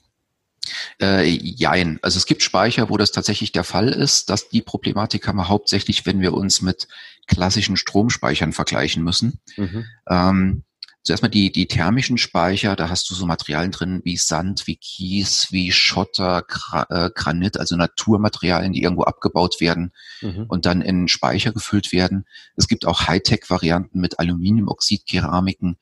Äh, 1.01 1.25
jein. 1.25 1.99
Also 2.03 2.19
es 2.19 2.27
gibt 2.27 2.43
Speicher, 2.43 2.91
wo 2.91 2.97
das 2.97 3.13
tatsächlich 3.13 3.53
der 3.53 3.65
Fall 3.65 3.89
ist. 3.89 4.31
Dass 4.31 4.49
die 4.49 4.63
Problematik 4.63 5.27
haben 5.27 5.37
wir 5.37 5.49
hauptsächlich, 5.49 6.07
wenn 6.07 6.21
wir 6.21 6.35
uns 6.35 6.63
mit 6.63 6.89
klassischen 7.27 7.77
Stromspeichern 7.77 8.53
vergleichen 8.53 9.03
müssen. 9.03 9.41
Mhm. 9.57 9.87
Ähm, 10.09 10.65
Zuerst 11.03 11.23
mal 11.23 11.31
die, 11.31 11.51
die 11.51 11.67
thermischen 11.67 12.19
Speicher, 12.19 12.77
da 12.77 12.91
hast 12.91 13.09
du 13.09 13.15
so 13.15 13.25
Materialien 13.25 13.73
drin 13.73 14.03
wie 14.05 14.19
Sand, 14.19 14.67
wie 14.67 14.77
Kies, 14.77 15.49
wie 15.51 15.73
Schotter, 15.73 16.43
Gra 16.47 16.87
äh, 16.91 17.11
Granit, 17.15 17.59
also 17.59 17.75
Naturmaterialien, 17.75 18.75
die 18.75 18.83
irgendwo 18.83 19.05
abgebaut 19.05 19.63
werden 19.63 19.93
mhm. 20.21 20.45
und 20.49 20.67
dann 20.67 20.83
in 20.83 21.09
Speicher 21.09 21.53
gefüllt 21.53 21.93
werden. 21.93 22.27
Es 22.55 22.69
gibt 22.69 22.87
auch 22.87 23.09
Hightech-Varianten 23.09 23.99
mit 23.99 24.19
Aluminiumoxid-Keramiken, 24.19 25.79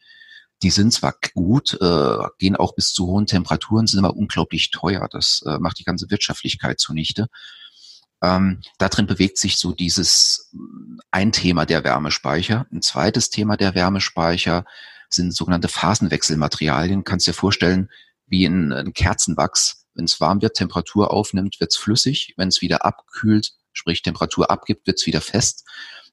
die 0.63 0.71
sind 0.71 0.93
zwar 0.93 1.15
gut, 1.35 1.79
äh, 1.81 2.19
gehen 2.39 2.57
auch 2.57 2.75
bis 2.75 2.93
zu 2.93 3.07
hohen 3.07 3.27
Temperaturen, 3.27 3.87
sind 3.87 4.05
aber 4.05 4.17
unglaublich 4.17 4.71
teuer. 4.71 5.09
Das 5.11 5.43
äh, 5.47 5.59
macht 5.59 5.79
die 5.79 5.85
ganze 5.85 6.11
Wirtschaftlichkeit 6.11 6.81
zunichte. 6.81 7.29
Ähm, 8.21 8.61
da 8.79 8.89
drin 8.89 9.07
bewegt 9.07 9.39
sich 9.39 9.59
so 9.59 9.73
dieses 9.73 10.51
äh, 10.53 10.59
ein 11.13 11.31
Thema 11.31 11.65
der 11.65 11.85
Wärmespeicher. 11.85 12.67
Ein 12.73 12.83
zweites 12.83 13.31
Thema 13.31 13.57
der 13.57 13.75
Wärmespeicher 13.75 14.65
sind 15.09 15.35
sogenannte 15.35 15.69
Phasenwechselmaterialien. 15.69 17.05
Kannst 17.05 17.29
dir 17.29 17.35
vorstellen, 17.35 17.89
wie 18.27 18.45
ein, 18.45 18.73
ein 18.73 18.93
Kerzenwachs. 18.93 19.87
Wenn 19.95 20.07
es 20.07 20.21
warm 20.21 20.43
wird, 20.43 20.57
Temperatur 20.57 21.13
aufnimmt, 21.13 21.61
wird 21.61 21.71
es 21.71 21.77
flüssig. 21.77 22.35
Wenn 22.37 22.49
es 22.49 22.61
wieder 22.61 22.85
abkühlt, 22.85 23.53
sprich 23.73 24.03
Temperatur 24.03 24.51
abgibt, 24.51 24.87
wird 24.87 24.99
es 24.99 25.07
wieder 25.07 25.21
fest. 25.21 25.65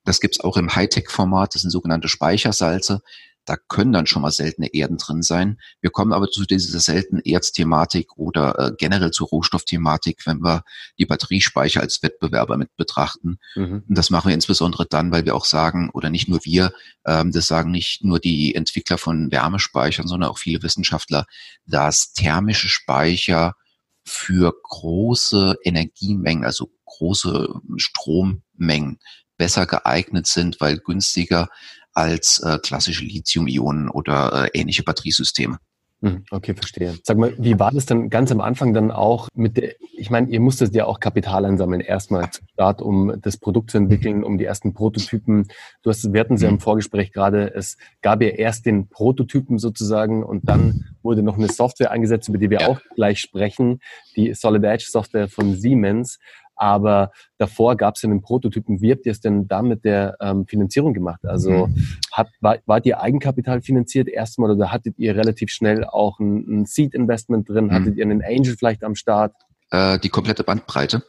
Das 0.04 0.20
gibt's 0.20 0.40
auch 0.40 0.58
im 0.58 0.75
Hightech-Format. 0.75 1.56
Das 1.56 1.64
sind 1.64 1.72
sogenannte 1.72 2.08
Speichersalze 2.08 3.02
Da 3.46 3.56
können 3.56 3.94
dann 3.94 4.08
schon 4.08 4.22
mal 4.22 4.32
seltene 4.32 4.74
Erden 4.74 4.98
drin 4.98 5.22
sein. 5.22 5.60
Wir 5.82 5.92
kommen 5.92 6.14
aber 6.14 6.30
zu 6.30 6.46
dieser 6.46 6.80
seltenen 6.80 7.24
Erzthematik 7.24 8.18
oder 8.18 8.58
äh, 8.60 8.72
generell 8.78 9.12
zur 9.12 9.28
Rohstoffthematik, 9.28 10.25
wenn 10.25 10.44
wir 10.44 10.64
die 10.98 11.06
Batteriespeicher 11.06 11.82
als 11.82 12.02
Wettbewerber 12.04 12.58
mit 12.58 12.75
betrachten. 12.75 13.40
Mhm. 13.56 13.84
Und 13.88 13.98
das 13.98 14.10
machen 14.10 14.30
wir 14.30 14.36
insbesondere 14.36 14.86
dann, 14.86 15.12
weil 15.12 15.25
wir 15.25 15.36
auch 15.36 15.46
sagen, 15.46 15.90
oder 15.94 16.10
nicht 16.10 16.28
nur 16.28 16.44
wir, 16.44 16.74
ähm, 17.06 17.32
das 17.32 17.48
sagen 17.48 17.72
nicht 17.72 18.04
nur 18.04 18.20
die 18.20 18.56
Entwickler 18.56 18.98
von 18.98 19.32
Wärmespeichern, 19.32 20.08
sondern 20.08 20.30
auch 20.30 20.40
viele 20.40 20.64
Wissenschaftler, 20.64 21.25
dass 21.66 22.14
thermische 22.14 22.68
Speicher 22.68 23.56
für 24.04 24.54
große 24.64 25.58
Energiemengen, 25.64 26.46
also 26.46 26.72
große 26.86 27.50
Strommengen 27.78 29.00
besser 29.38 29.65
geeignet 29.65 30.27
sind, 30.27 30.60
weil 30.62 30.77
günstiger 30.77 31.50
als 31.94 32.39
äh, 32.39 32.60
klassische 32.60 33.06
Lithium-Ionen 33.06 33.89
oder 33.89 34.46
äh, 34.46 34.60
ähnliche 34.60 34.84
Batteriesysteme. 34.84 35.60
Hm, 36.01 36.24
okay, 36.30 36.54
verstehe. 36.54 36.94
Sag 37.04 37.18
mal, 37.18 37.34
wie 37.38 37.58
war 37.58 37.72
das 37.72 37.86
dann 37.86 38.10
ganz 38.10 38.32
am 38.32 38.42
Anfang 38.42 38.74
dann 38.74 38.92
auch 38.92 39.30
mit 39.34 39.58
der, 39.58 39.74
ich 39.98 40.12
meine, 40.12 40.30
ihr 40.30 40.42
musstet 40.42 40.75
ja 40.75 40.86
auch 40.86 41.00
Kapital 41.00 41.46
einsammeln, 41.46 41.82
erstmal 41.82 42.30
zum 42.30 42.46
Start, 42.50 42.82
um 42.82 43.13
das 43.22 43.38
Produkt 43.38 43.72
zu 43.72 43.77
entwickeln, 43.77 44.24
um 44.24 44.38
die 44.38 44.44
ersten 44.44 44.74
Prototypen. 44.74 45.48
Du 45.84 45.89
hast, 45.89 46.12
wir 46.12 46.20
hatten 46.20 46.38
sie 46.38 46.46
ja 46.46 46.50
im 46.50 46.56
mhm. 46.56 46.60
Vorgespräch 46.60 47.12
gerade, 47.13 47.54
es 47.56 47.77
gab 48.01 48.22
ja 48.22 48.27
erst 48.27 48.65
den 48.65 48.89
Prototypen 48.89 49.58
sozusagen 49.58 50.24
und 50.24 50.48
dann 50.50 50.86
wurde 51.01 51.24
noch 51.24 51.38
eine 51.38 51.48
Software 51.48 51.92
eingesetzt, 51.92 52.27
über 52.27 52.38
die 52.38 52.50
wir 52.50 52.60
ja. 52.60 52.68
auch 52.68 52.82
gleich 52.96 53.20
sprechen, 53.20 53.80
die 54.15 54.34
Solid 54.34 54.63
Edge 54.63 54.86
Software 54.88 55.30
von 55.30 55.56
Siemens. 55.56 56.20
Aber 56.56 57.12
davor 57.38 57.76
gab 57.76 57.96
es 57.96 58.02
ja 58.02 58.10
einen 58.10 58.22
Prototypen. 58.22 58.82
Wie 58.82 58.92
habt 58.92 59.06
ihr 59.06 59.12
es 59.12 59.20
denn 59.20 59.48
da 59.48 59.62
mit 59.62 59.84
der 59.84 60.18
ähm, 60.22 60.46
Finanzierung 60.48 60.94
gemacht? 60.94 61.26
Also 61.26 61.68
mhm. 61.68 61.88
hat, 62.12 62.30
war, 62.40 62.58
wart 62.66 62.86
ihr 62.86 63.02
Eigenkapital 63.02 63.62
finanziert 63.62 64.08
erstmal 64.08 64.52
oder 64.52 64.72
hattet 64.72 64.98
ihr 64.98 65.16
relativ 65.16 65.50
schnell 65.52 65.84
auch 65.84 66.20
ein, 66.20 66.62
ein 66.62 66.66
Seed-Investment 66.66 67.50
drin? 67.50 67.66
Mhm. 67.66 67.72
Hattet 67.72 67.98
ihr 67.98 68.06
einen 68.06 68.24
Angel 68.24 68.56
vielleicht 68.58 68.84
am 68.84 68.96
Start? 68.96 69.34
Äh, 69.72 70.00
die 70.00 70.10
komplette 70.10 70.44
Bandbreite. 70.44 71.04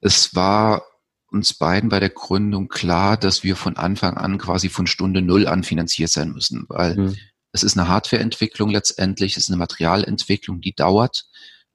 Es 0.00 0.34
war 0.34 0.82
uns 1.30 1.54
beiden 1.54 1.88
bei 1.88 2.00
der 2.00 2.10
Gründung 2.10 2.68
klar, 2.68 3.16
dass 3.16 3.44
wir 3.44 3.56
von 3.56 3.76
Anfang 3.76 4.16
an 4.16 4.38
quasi 4.38 4.68
von 4.68 4.86
Stunde 4.86 5.22
Null 5.22 5.46
an 5.46 5.64
finanziert 5.64 6.10
sein 6.10 6.30
müssen, 6.30 6.64
weil 6.68 6.96
mhm. 6.96 7.16
es 7.52 7.62
ist 7.62 7.76
eine 7.76 7.88
Hardwareentwicklung 7.88 8.70
letztendlich, 8.70 9.36
es 9.36 9.44
ist 9.44 9.50
eine 9.50 9.58
Materialentwicklung, 9.58 10.60
die 10.60 10.74
dauert. 10.74 11.26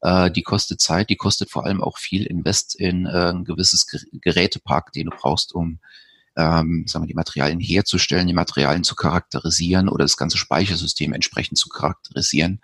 Äh, 0.01 0.31
die 0.31 0.43
kostet 0.43 0.81
Zeit, 0.81 1.09
die 1.09 1.15
kostet 1.15 1.49
vor 1.49 1.65
allem 1.65 1.81
auch 1.81 1.97
viel 1.97 2.25
Invest 2.25 2.75
in 2.75 3.05
äh, 3.05 3.31
ein 3.31 3.45
gewisses 3.45 3.87
Gerätepark, 3.87 4.91
den 4.93 5.09
du 5.09 5.15
brauchst, 5.15 5.53
um 5.53 5.79
ähm, 6.37 6.85
sagen 6.87 7.03
wir, 7.03 7.07
die 7.07 7.13
Materialien 7.13 7.59
herzustellen, 7.59 8.27
die 8.27 8.33
Materialien 8.33 8.83
zu 8.83 8.95
charakterisieren 8.95 9.89
oder 9.89 10.05
das 10.05 10.17
ganze 10.17 10.37
Speichersystem 10.37 11.13
entsprechend 11.13 11.57
zu 11.57 11.69
charakterisieren. 11.69 12.61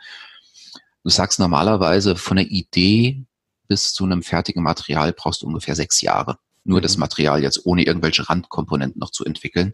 Du 1.04 1.10
sagst 1.10 1.40
normalerweise 1.40 2.16
von 2.16 2.38
der 2.38 2.50
Idee 2.50 3.26
bis 3.68 3.94
zu 3.94 4.06
einem 4.06 4.24
fertigen 4.24 4.64
Material 4.64 5.14
brauchst 5.14 5.42
du 5.42 5.48
ungefähr 5.48 5.76
sechs 5.76 6.02
Jahre. 6.02 6.40
Nur 6.64 6.80
mhm. 6.80 6.84
das 6.84 6.98
Material 6.98 7.44
jetzt 7.44 7.66
ohne 7.66 7.84
irgendwelche 7.84 8.28
Randkomponenten 8.30 9.00
noch 9.00 9.12
zu 9.12 9.26
entwickeln. 9.26 9.74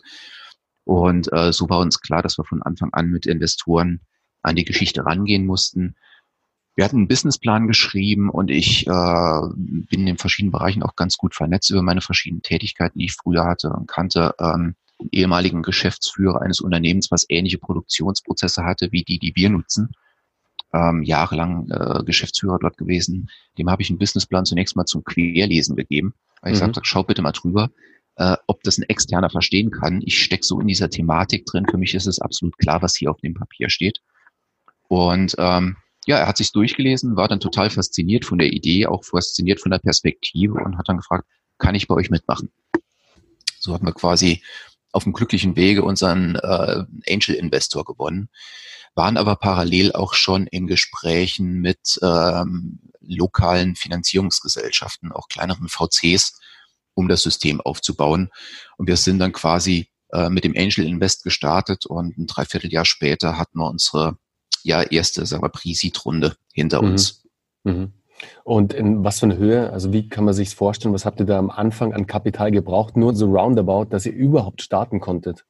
Und 0.83 1.31
äh, 1.31 1.53
so 1.53 1.69
war 1.69 1.79
uns 1.79 2.01
klar, 2.01 2.23
dass 2.23 2.37
wir 2.37 2.45
von 2.45 2.63
Anfang 2.63 2.91
an 2.93 3.09
mit 3.09 3.25
Investoren 3.25 4.01
an 4.41 4.55
die 4.55 4.65
Geschichte 4.65 5.05
rangehen 5.05 5.45
mussten 5.45 5.95
wir 6.75 6.85
hatten 6.85 6.97
einen 6.97 7.07
Businessplan 7.07 7.67
geschrieben 7.67 8.29
und 8.29 8.49
ich 8.49 8.87
äh, 8.87 9.41
bin 9.55 9.99
in 9.99 10.05
den 10.05 10.17
verschiedenen 10.17 10.51
Bereichen 10.51 10.81
auch 10.81 10.95
ganz 10.95 11.17
gut 11.17 11.35
vernetzt 11.35 11.69
über 11.69 11.83
meine 11.83 12.01
verschiedenen 12.01 12.41
Tätigkeiten, 12.41 12.97
die 12.97 13.05
ich 13.05 13.13
früher 13.13 13.45
hatte 13.45 13.69
und 13.69 13.87
kannte 13.87 14.33
ähm, 14.39 14.75
ehemaligen 15.11 15.61
Geschäftsführer 15.61 16.41
eines 16.41 16.61
Unternehmens, 16.61 17.11
was 17.11 17.25
ähnliche 17.29 17.59
Produktionsprozesse 17.59 18.63
hatte 18.63 18.91
wie 18.91 19.03
die, 19.03 19.19
die 19.19 19.33
wir 19.35 19.49
nutzen. 19.49 19.91
Ähm, 20.73 21.03
jahrelang 21.03 21.69
äh, 21.69 22.03
Geschäftsführer 22.03 22.57
dort 22.59 22.77
gewesen. 22.77 23.29
Dem 23.59 23.69
habe 23.69 23.83
ich 23.83 23.91
einen 23.91 23.99
Businessplan 23.99 24.45
zunächst 24.45 24.75
mal 24.75 24.85
zum 24.85 25.03
Querlesen 25.03 25.75
gegeben. 25.75 26.15
Ich 26.43 26.53
mhm. 26.53 26.55
sagte, 26.55 26.81
schau 26.83 27.03
bitte 27.03 27.21
mal 27.21 27.31
drüber, 27.31 27.69
äh, 28.15 28.35
ob 28.47 28.63
das 28.63 28.79
ein 28.79 28.89
Externer 28.89 29.29
verstehen 29.29 29.69
kann. 29.69 30.01
Ich 30.03 30.23
stecke 30.23 30.43
so 30.43 30.59
in 30.59 30.67
dieser 30.67 30.89
Thematik 30.89 31.45
drin. 31.45 31.67
Für 31.69 31.77
mich 31.77 31.93
ist 31.93 32.07
es 32.07 32.19
absolut 32.19 32.57
klar, 32.57 32.81
was 32.81 32.95
hier 32.95 33.11
auf 33.11 33.19
dem 33.21 33.35
Papier 33.35 33.69
steht. 33.69 33.99
Und 34.87 35.35
ähm, 35.37 35.77
ja, 36.07 36.17
er 36.17 36.27
hat 36.27 36.37
sich 36.37 36.51
durchgelesen, 36.51 37.15
war 37.15 37.27
dann 37.27 37.39
total 37.39 37.69
fasziniert 37.69 38.25
von 38.25 38.37
der 38.37 38.51
Idee, 38.51 38.87
auch 38.87 39.03
fasziniert 39.03 39.61
von 39.61 39.71
der 39.71 39.79
Perspektive 39.79 40.55
und 40.55 40.77
hat 40.77 40.89
dann 40.89 40.97
gefragt, 40.97 41.25
kann 41.57 41.75
ich 41.75 41.87
bei 41.87 41.95
euch 41.95 42.09
mitmachen? 42.09 42.51
So 43.59 43.73
hatten 43.73 43.85
wir 43.85 43.93
quasi 43.93 44.43
auf 44.91 45.03
dem 45.03 45.13
glücklichen 45.13 45.55
Wege 45.55 45.83
unseren 45.83 46.35
äh, 46.35 46.83
Angel 47.09 47.35
Investor 47.35 47.83
gewonnen, 47.83 48.29
waren 48.95 49.17
aber 49.17 49.35
parallel 49.35 49.91
auch 49.93 50.13
schon 50.13 50.47
in 50.47 50.67
Gesprächen 50.67 51.61
mit 51.61 51.99
ähm, 52.01 52.79
lokalen 53.01 53.75
Finanzierungsgesellschaften, 53.75 55.11
auch 55.11 55.27
kleineren 55.27 55.67
VCs, 55.67 56.39
um 56.93 57.07
das 57.07 57.23
System 57.23 57.59
aufzubauen. 57.59 58.29
Und 58.77 58.87
wir 58.87 58.97
sind 58.97 59.19
dann 59.19 59.33
quasi 59.33 59.89
äh, 60.11 60.29
mit 60.29 60.43
dem 60.43 60.53
Angel 60.55 60.85
Invest 60.85 61.23
gestartet 61.23 61.85
und 61.85 62.17
ein 62.17 62.27
Dreivierteljahr 62.27 62.85
später 62.85 63.37
hatten 63.37 63.57
wir 63.57 63.69
unsere 63.69 64.17
ja 64.63 64.81
erste, 64.81 65.25
sagen 65.25 65.43
wir, 65.43 65.49
Pre-Seed-Runde 65.49 66.35
hinter 66.53 66.81
mhm. 66.81 66.89
uns. 66.89 67.23
Mhm. 67.63 67.93
Und 68.43 68.73
in 68.73 69.03
was 69.03 69.19
für 69.19 69.25
eine 69.25 69.37
Höhe, 69.37 69.71
also 69.71 69.91
wie 69.91 70.07
kann 70.07 70.23
man 70.23 70.33
sich 70.33 70.55
vorstellen, 70.55 70.93
was 70.93 71.05
habt 71.05 71.19
ihr 71.19 71.25
da 71.25 71.37
am 71.37 71.49
Anfang 71.49 71.93
an 71.93 72.07
Kapital 72.07 72.51
gebraucht, 72.51 72.95
nur 72.95 73.15
so 73.15 73.25
roundabout, 73.25 73.85
dass 73.85 74.05
ihr 74.05 74.13
überhaupt 74.13 74.61
starten 74.61 74.99
konntet? 74.99 75.45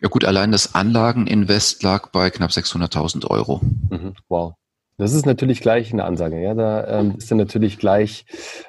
Ja 0.00 0.08
gut, 0.08 0.24
allein 0.24 0.50
das 0.50 0.74
Anlageninvest 0.74 1.82
lag 1.82 2.08
bei 2.10 2.30
knapp 2.30 2.50
600.000 2.50 3.26
Euro. 3.26 3.60
Mhm. 3.90 4.14
Wow. 4.28 4.54
Das 5.00 5.14
ist 5.14 5.24
natürlich 5.24 5.62
gleich 5.62 5.94
eine 5.94 6.04
Ansage. 6.04 6.42
Ja, 6.42 6.52
da 6.52 7.00
ähm, 7.00 7.14
ist 7.16 7.30
dann 7.30 7.38
natürlich 7.38 7.78
gleich 7.78 8.26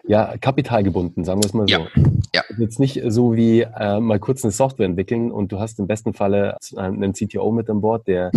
ja 0.07 0.37
kapitalgebunden, 0.37 1.25
sagen 1.25 1.43
wir 1.43 1.45
es 1.45 1.53
mal 1.53 1.67
so. 1.67 1.73
Ja. 1.73 1.87
ja. 2.33 2.43
Jetzt 2.57 2.79
nicht 2.79 3.01
so 3.07 3.35
wie 3.35 3.61
äh, 3.61 3.99
mal 3.99 4.17
kurz 4.17 4.45
eine 4.45 4.51
Software 4.51 4.85
entwickeln 4.85 5.29
und 5.29 5.51
du 5.51 5.59
hast 5.59 5.77
im 5.79 5.87
besten 5.87 6.13
Falle 6.13 6.55
einen 6.77 7.11
CTO 7.11 7.51
mit 7.51 7.69
an 7.69 7.81
Bord, 7.81 8.07
der 8.07 8.31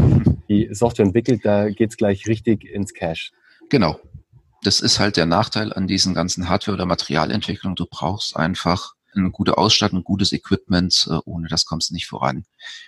die 0.48 0.70
Software 0.72 1.06
entwickelt. 1.06 1.42
Da 1.44 1.70
geht's 1.70 1.96
gleich 1.96 2.26
richtig 2.26 2.64
ins 2.64 2.94
Cash. 2.94 3.30
Genau. 3.70 3.96
Das 4.64 4.80
ist 4.80 4.98
halt 4.98 5.16
der 5.16 5.26
Nachteil 5.26 5.72
an 5.72 5.86
diesen 5.86 6.14
ganzen 6.14 6.48
Hardware- 6.48 6.74
oder 6.74 6.86
Materialentwicklungen. 6.86 7.76
Du 7.76 7.86
brauchst 7.88 8.36
einfach 8.36 8.94
eine 9.16 9.30
gute 9.30 9.58
Ausstattung, 9.58 10.04
gutes 10.04 10.32
Equipment, 10.32 11.08
äh, 11.10 11.18
ohne 11.24 11.48
das 11.48 11.64
kommst 11.64 11.90
du 11.90 11.94
nicht 11.94 12.06
voran. 12.06 12.44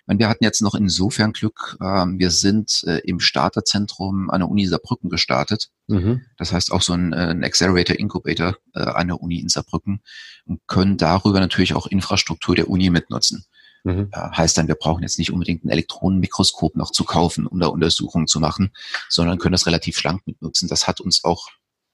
Meine, 0.07 0.19
wir 0.19 0.29
hatten 0.29 0.45
jetzt 0.45 0.63
noch 0.63 0.75
insofern 0.75 1.33
Glück, 1.33 1.77
ähm, 1.81 2.19
wir 2.19 2.31
sind 2.31 2.85
äh, 2.87 2.99
im 2.99 3.21
Starterzentrum 3.21 4.31
an 4.31 4.41
der 4.41 4.49
Uni 4.49 4.67
Saarbrücken 4.67 5.11
gestartet. 5.11 5.69
Mhm. 5.87 6.23
Das 6.37 6.53
heißt 6.53 6.73
auch 6.73 6.83
so 6.83 6.93
ein, 6.93 7.13
äh, 7.13 7.29
ein 7.29 7.45
Accelerator 7.45 7.97
Incubator 7.97 8.57
an 8.73 9.09
der 9.09 9.23
Uni 9.23 9.41
in 9.41 9.49
Saarbrücken 9.49 10.03
und 10.45 10.61
können 10.67 10.99
darüber 10.99 11.41
natürlich 11.41 11.75
auch 11.75 11.87
Infrastruktur 11.87 12.55
der 12.55 12.69
Uni 12.69 12.91
mitnutzen. 12.91 13.47
Mhm. 13.85 14.11
heißt 14.13 14.59
dann, 14.59 14.67
wir 14.67 14.75
brauchen 14.75 15.03
jetzt 15.03 15.17
nicht 15.19 15.33
unbedingt 15.33 15.65
ein 15.65 15.69
Elektronenmikroskop 15.69 16.75
noch 16.75 16.91
zu 16.91 17.05
kaufen, 17.05 17.47
um 17.47 17.61
da 17.61 17.69
Untersuchungen 17.69 18.27
zu 18.27 18.41
machen, 18.41 18.73
sondern 19.09 19.39
können 19.39 19.53
das 19.53 19.67
relativ 19.67 19.97
schlank 19.97 20.27
mitnutzen. 20.27 20.69
Das 20.69 20.89
hat 20.89 21.01
uns 21.01 21.23
auch 21.23 21.49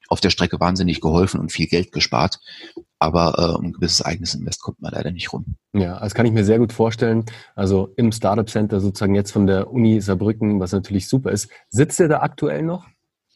auf 0.08 0.20
der 0.20 0.30
Strecke 0.30 0.60
wahnsinnig 0.60 1.00
geholfen 1.00 1.40
und 1.40 1.52
viel 1.52 1.66
Geld 1.66 1.92
gespart. 1.92 2.38
Aber 2.98 3.34
äh, 3.38 3.58
um 3.58 3.66
ein 3.66 3.72
gewisses 3.72 4.02
eigenes 4.02 4.34
Invest 4.34 4.62
kommt 4.62 4.80
man 4.80 4.92
leider 4.92 5.10
nicht 5.10 5.32
rum. 5.32 5.56
Ja, 5.72 5.98
das 5.98 6.14
kann 6.14 6.26
ich 6.26 6.32
mir 6.32 6.44
sehr 6.44 6.58
gut 6.58 6.72
vorstellen. 6.72 7.24
Also 7.54 7.92
im 7.96 8.12
Startup 8.12 8.48
Center 8.48 8.80
sozusagen 8.80 9.14
jetzt 9.14 9.32
von 9.32 9.46
der 9.46 9.70
Uni 9.70 10.00
Saarbrücken, 10.00 10.60
was 10.60 10.72
natürlich 10.72 11.08
super 11.08 11.30
ist. 11.30 11.48
Sitzt 11.70 11.98
ihr 12.00 12.08
da 12.08 12.20
aktuell 12.20 12.62
noch? 12.62 12.86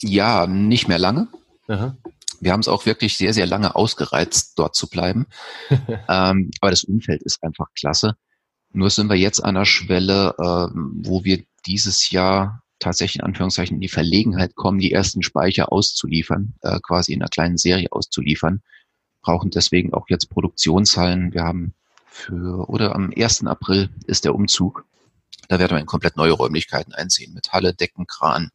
Ja, 0.00 0.46
nicht 0.46 0.88
mehr 0.88 0.98
lange. 0.98 1.28
Aha. 1.68 1.96
Wir 2.40 2.52
haben 2.52 2.60
es 2.60 2.68
auch 2.68 2.84
wirklich 2.84 3.16
sehr, 3.16 3.32
sehr 3.32 3.46
lange 3.46 3.74
ausgereizt, 3.74 4.58
dort 4.58 4.74
zu 4.74 4.88
bleiben. 4.88 5.26
ähm, 5.70 6.50
aber 6.60 6.70
das 6.70 6.84
Umfeld 6.84 7.22
ist 7.22 7.42
einfach 7.42 7.68
klasse. 7.78 8.14
Nur 8.72 8.90
sind 8.90 9.08
wir 9.08 9.16
jetzt 9.16 9.42
an 9.42 9.54
der 9.54 9.64
Schwelle, 9.64 10.34
äh, 10.38 10.68
wo 10.74 11.24
wir 11.24 11.44
dieses 11.66 12.10
Jahr 12.10 12.62
tatsächlich 12.78 13.20
in 13.20 13.26
Anführungszeichen 13.26 13.76
in 13.76 13.80
die 13.80 13.88
Verlegenheit 13.88 14.54
kommen, 14.54 14.78
die 14.78 14.92
ersten 14.92 15.22
Speicher 15.22 15.72
auszuliefern, 15.72 16.54
äh, 16.62 16.78
quasi 16.80 17.12
in 17.12 17.22
einer 17.22 17.28
kleinen 17.28 17.56
Serie 17.56 17.90
auszuliefern, 17.90 18.62
brauchen 19.22 19.50
deswegen 19.50 19.92
auch 19.94 20.08
jetzt 20.08 20.30
Produktionshallen. 20.30 21.32
Wir 21.32 21.42
haben 21.42 21.74
für, 22.06 22.68
oder 22.68 22.94
am 22.94 23.12
1. 23.16 23.46
April 23.46 23.90
ist 24.06 24.24
der 24.24 24.34
Umzug. 24.34 24.84
Da 25.48 25.58
werden 25.58 25.72
wir 25.72 25.80
in 25.80 25.86
komplett 25.86 26.16
neue 26.16 26.32
Räumlichkeiten 26.32 26.92
einziehen 26.92 27.34
mit 27.34 27.52
Halle, 27.52 27.74
Decken, 27.74 28.06
Kran, 28.06 28.50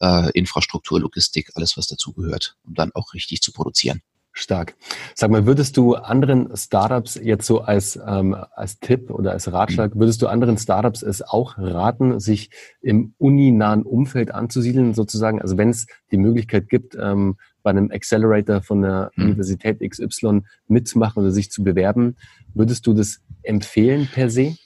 äh, 0.00 0.30
Infrastruktur, 0.32 1.00
Logistik, 1.00 1.50
alles 1.54 1.76
was 1.76 1.86
dazugehört, 1.86 2.56
um 2.64 2.74
dann 2.74 2.92
auch 2.94 3.14
richtig 3.14 3.42
zu 3.42 3.52
produzieren. 3.52 4.02
Stark. 4.36 4.74
Sag 5.14 5.30
mal, 5.30 5.46
würdest 5.46 5.76
du 5.76 5.94
anderen 5.94 6.54
Startups 6.56 7.14
jetzt 7.14 7.46
so 7.46 7.60
als, 7.60 7.98
ähm, 8.04 8.36
als 8.54 8.80
Tipp 8.80 9.10
oder 9.10 9.30
als 9.30 9.52
Ratschlag, 9.52 9.94
mhm. 9.94 10.00
würdest 10.00 10.20
du 10.22 10.26
anderen 10.26 10.58
Startups 10.58 11.02
es 11.02 11.22
auch 11.22 11.56
raten, 11.56 12.18
sich 12.18 12.50
im 12.80 13.14
uninahen 13.18 13.84
Umfeld 13.84 14.34
anzusiedeln, 14.34 14.92
sozusagen? 14.92 15.40
Also 15.40 15.56
wenn 15.56 15.70
es 15.70 15.86
die 16.10 16.16
Möglichkeit 16.16 16.68
gibt, 16.68 16.96
ähm, 17.00 17.36
bei 17.62 17.70
einem 17.70 17.92
Accelerator 17.92 18.60
von 18.60 18.82
der 18.82 19.12
mhm. 19.14 19.26
Universität 19.26 19.78
XY 19.80 20.42
mitzumachen 20.66 21.22
oder 21.22 21.30
sich 21.30 21.52
zu 21.52 21.62
bewerben, 21.62 22.16
würdest 22.54 22.88
du 22.88 22.92
das 22.92 23.20
empfehlen 23.44 24.08
per 24.12 24.30
se? 24.30 24.56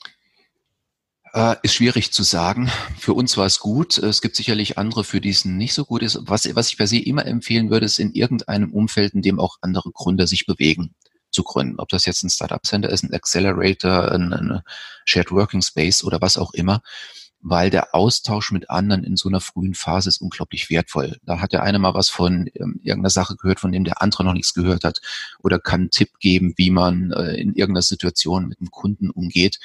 Äh, 1.38 1.54
ist 1.62 1.75
schwierig 1.75 2.12
zu 2.12 2.25
sagen. 2.25 2.68
Für 2.99 3.12
uns 3.12 3.37
war 3.37 3.47
es 3.47 3.61
gut. 3.61 3.97
Es 3.97 4.21
gibt 4.21 4.35
sicherlich 4.35 4.76
andere, 4.76 5.04
für 5.04 5.21
die 5.21 5.30
es 5.30 5.45
nicht 5.45 5.73
so 5.73 5.85
gut 5.85 6.02
ist. 6.02 6.18
Was, 6.23 6.52
was 6.57 6.68
ich 6.68 6.76
per 6.76 6.88
se 6.88 6.99
immer 6.99 7.26
empfehlen 7.26 7.71
würde, 7.71 7.87
ist 7.87 8.00
in 8.00 8.12
irgendeinem 8.12 8.73
Umfeld, 8.73 9.14
in 9.14 9.23
dem 9.23 9.38
auch 9.38 9.57
andere 9.61 9.92
Gründer 9.92 10.26
sich 10.26 10.47
bewegen, 10.47 10.97
zu 11.30 11.45
gründen. 11.45 11.78
Ob 11.78 11.90
das 11.90 12.07
jetzt 12.07 12.25
ein 12.25 12.30
Startup 12.30 12.66
Center 12.66 12.90
ist, 12.90 13.04
ein 13.04 13.14
Accelerator, 13.14 14.11
ein, 14.11 14.33
ein 14.33 14.62
Shared 15.04 15.30
Working 15.30 15.62
Space 15.62 16.02
oder 16.02 16.21
was 16.21 16.38
auch 16.38 16.52
immer 16.54 16.83
weil 17.40 17.71
der 17.71 17.95
Austausch 17.95 18.50
mit 18.50 18.68
anderen 18.68 19.04
in 19.04 19.16
so 19.16 19.28
einer 19.28 19.40
frühen 19.40 19.75
Phase 19.75 20.09
ist 20.09 20.21
unglaublich 20.21 20.71
wertvoll. 20.71 21.18
Da 21.23 21.40
hat 21.40 21.52
der 21.52 21.62
eine 21.62 21.78
mal 21.78 21.95
was 21.95 22.09
von 22.09 22.50
ähm, 22.54 22.80
irgendeiner 22.83 23.11
Sache 23.11 23.37
gehört, 23.37 23.61
von 23.61 23.71
dem 23.71 23.85
der 23.85 24.02
andere 24.02 24.25
noch 24.25 24.33
nichts 24.33 24.54
gehört 24.54 24.83
hat 24.83 25.00
oder 25.38 25.61
kann 25.61 25.83
einen 25.83 25.90
Tipp 25.90 26.18
geben, 26.18 26.54
wie 26.57 26.71
man 26.71 27.12
äh, 27.12 27.35
in 27.35 27.54
irgendeiner 27.54 27.83
Situation 27.83 28.49
mit 28.49 28.59
einem 28.59 28.73
Kunden 28.73 29.11
umgeht. 29.11 29.61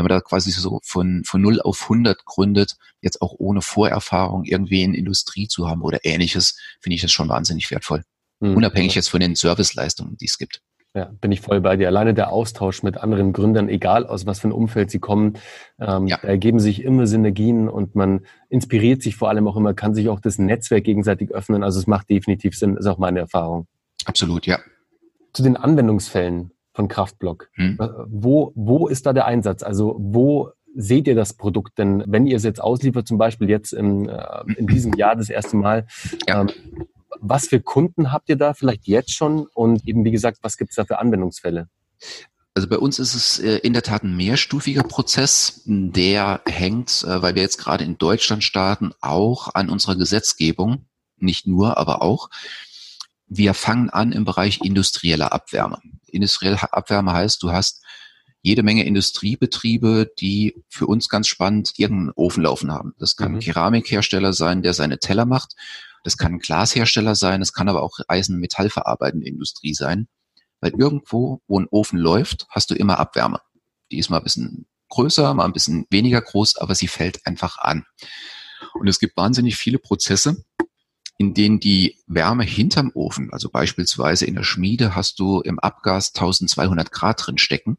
Wenn 0.00 0.06
man 0.06 0.16
da 0.16 0.22
quasi 0.22 0.50
so 0.50 0.80
von, 0.82 1.24
von 1.26 1.42
0 1.42 1.60
auf 1.60 1.82
100 1.82 2.24
gründet, 2.24 2.76
jetzt 3.02 3.20
auch 3.20 3.34
ohne 3.36 3.60
Vorerfahrung 3.60 4.44
irgendwie 4.44 4.82
in 4.82 4.94
Industrie 4.94 5.46
zu 5.46 5.68
haben 5.68 5.82
oder 5.82 5.98
ähnliches, 6.04 6.58
finde 6.80 6.94
ich 6.94 7.02
das 7.02 7.12
schon 7.12 7.28
wahnsinnig 7.28 7.70
wertvoll. 7.70 8.02
Mhm. 8.40 8.56
Unabhängig 8.56 8.94
jetzt 8.94 9.10
von 9.10 9.20
den 9.20 9.34
Serviceleistungen, 9.34 10.16
die 10.16 10.24
es 10.24 10.38
gibt. 10.38 10.62
Ja, 10.94 11.10
bin 11.20 11.32
ich 11.32 11.42
voll 11.42 11.60
bei 11.60 11.76
dir. 11.76 11.88
Alleine 11.88 12.14
der 12.14 12.32
Austausch 12.32 12.82
mit 12.82 12.96
anderen 12.96 13.34
Gründern, 13.34 13.68
egal 13.68 14.06
aus 14.06 14.24
was 14.24 14.40
für 14.40 14.48
ein 14.48 14.52
Umfeld 14.52 14.90
sie 14.90 15.00
kommen, 15.00 15.34
ähm, 15.78 16.06
ja. 16.06 16.16
da 16.16 16.28
ergeben 16.28 16.60
sich 16.60 16.82
immer 16.82 17.06
Synergien 17.06 17.68
und 17.68 17.94
man 17.94 18.24
inspiriert 18.48 19.02
sich 19.02 19.16
vor 19.16 19.28
allem 19.28 19.46
auch 19.48 19.56
immer, 19.56 19.74
kann 19.74 19.94
sich 19.94 20.08
auch 20.08 20.20
das 20.20 20.38
Netzwerk 20.38 20.84
gegenseitig 20.84 21.30
öffnen. 21.32 21.62
Also 21.62 21.78
es 21.78 21.86
macht 21.86 22.08
definitiv 22.08 22.56
Sinn, 22.56 22.78
ist 22.78 22.86
auch 22.86 22.96
meine 22.96 23.18
Erfahrung. 23.18 23.66
Absolut, 24.06 24.46
ja. 24.46 24.60
Zu 25.34 25.42
den 25.42 25.58
Anwendungsfällen 25.58 26.52
von 26.72 26.88
Kraftblock. 26.88 27.48
Hm. 27.54 27.78
Äh, 27.80 27.88
wo, 28.06 28.52
wo 28.54 28.88
ist 28.88 29.06
da 29.06 29.12
der 29.12 29.26
Einsatz? 29.26 29.62
Also 29.62 29.96
wo 29.98 30.50
seht 30.74 31.08
ihr 31.08 31.14
das 31.14 31.34
Produkt 31.34 31.78
denn, 31.78 32.04
wenn 32.06 32.26
ihr 32.26 32.36
es 32.36 32.44
jetzt 32.44 32.62
ausliefert, 32.62 33.06
zum 33.06 33.18
Beispiel 33.18 33.48
jetzt 33.48 33.72
in, 33.72 34.08
äh, 34.08 34.44
in 34.56 34.66
diesem 34.66 34.94
Jahr 34.94 35.16
das 35.16 35.30
erste 35.30 35.56
Mal? 35.56 35.86
Ja. 36.28 36.42
Ähm, 36.42 36.50
was 37.18 37.48
für 37.48 37.60
Kunden 37.60 38.12
habt 38.12 38.28
ihr 38.28 38.36
da 38.36 38.54
vielleicht 38.54 38.86
jetzt 38.86 39.12
schon 39.12 39.46
und 39.54 39.86
eben 39.86 40.04
wie 40.04 40.10
gesagt, 40.10 40.38
was 40.42 40.56
gibt 40.56 40.70
es 40.70 40.76
da 40.76 40.84
für 40.84 40.98
Anwendungsfälle? 40.98 41.68
Also 42.54 42.68
bei 42.68 42.78
uns 42.78 42.98
ist 42.98 43.14
es 43.14 43.38
äh, 43.38 43.58
in 43.58 43.72
der 43.72 43.82
Tat 43.82 44.02
ein 44.02 44.16
mehrstufiger 44.16 44.82
Prozess, 44.82 45.62
der 45.66 46.40
hängt, 46.46 47.04
äh, 47.04 47.22
weil 47.22 47.34
wir 47.34 47.42
jetzt 47.42 47.58
gerade 47.58 47.84
in 47.84 47.98
Deutschland 47.98 48.42
starten, 48.42 48.92
auch 49.00 49.54
an 49.54 49.70
unserer 49.70 49.96
Gesetzgebung, 49.96 50.86
nicht 51.16 51.46
nur, 51.46 51.76
aber 51.78 52.02
auch. 52.02 52.28
Wir 53.32 53.54
fangen 53.54 53.90
an 53.90 54.10
im 54.10 54.24
Bereich 54.24 54.60
industrieller 54.60 55.32
Abwärme. 55.32 55.80
Industrielle 56.08 56.60
Abwärme 56.72 57.12
heißt, 57.12 57.40
du 57.42 57.52
hast 57.52 57.80
jede 58.42 58.64
Menge 58.64 58.84
Industriebetriebe, 58.84 60.10
die 60.18 60.64
für 60.68 60.86
uns 60.86 61.08
ganz 61.08 61.28
spannend 61.28 61.74
irgendeinen 61.76 62.12
Ofen 62.16 62.42
laufen 62.42 62.72
haben. 62.72 62.92
Das 62.98 63.14
kann 63.14 63.30
mhm. 63.30 63.38
ein 63.38 63.40
Keramikhersteller 63.40 64.32
sein, 64.32 64.62
der 64.62 64.74
seine 64.74 64.98
Teller 64.98 65.26
macht. 65.26 65.54
Das 66.02 66.16
kann 66.16 66.34
ein 66.34 66.38
Glashersteller 66.40 67.14
sein, 67.14 67.40
es 67.40 67.52
kann 67.52 67.68
aber 67.68 67.84
auch 67.84 67.98
Eisen-Metallverarbeitende 68.08 69.28
Industrie 69.28 69.74
sein. 69.74 70.08
Weil 70.60 70.72
irgendwo, 70.76 71.40
wo 71.46 71.60
ein 71.60 71.68
Ofen 71.70 72.00
läuft, 72.00 72.46
hast 72.48 72.72
du 72.72 72.74
immer 72.74 72.98
Abwärme. 72.98 73.40
Die 73.92 73.98
ist 73.98 74.10
mal 74.10 74.18
ein 74.18 74.24
bisschen 74.24 74.66
größer, 74.88 75.34
mal 75.34 75.44
ein 75.44 75.52
bisschen 75.52 75.86
weniger 75.88 76.20
groß, 76.20 76.56
aber 76.56 76.74
sie 76.74 76.88
fällt 76.88 77.24
einfach 77.26 77.58
an. 77.58 77.84
Und 78.74 78.88
es 78.88 78.98
gibt 78.98 79.16
wahnsinnig 79.16 79.56
viele 79.56 79.78
Prozesse, 79.78 80.44
in 81.20 81.34
denen 81.34 81.60
die 81.60 81.98
Wärme 82.06 82.44
hinterm 82.44 82.92
Ofen, 82.94 83.30
also 83.30 83.50
beispielsweise 83.50 84.24
in 84.24 84.36
der 84.36 84.42
Schmiede 84.42 84.94
hast 84.94 85.18
du 85.18 85.42
im 85.42 85.58
Abgas 85.58 86.14
1200 86.14 86.90
Grad 86.90 87.26
drin 87.26 87.36
stecken. 87.36 87.76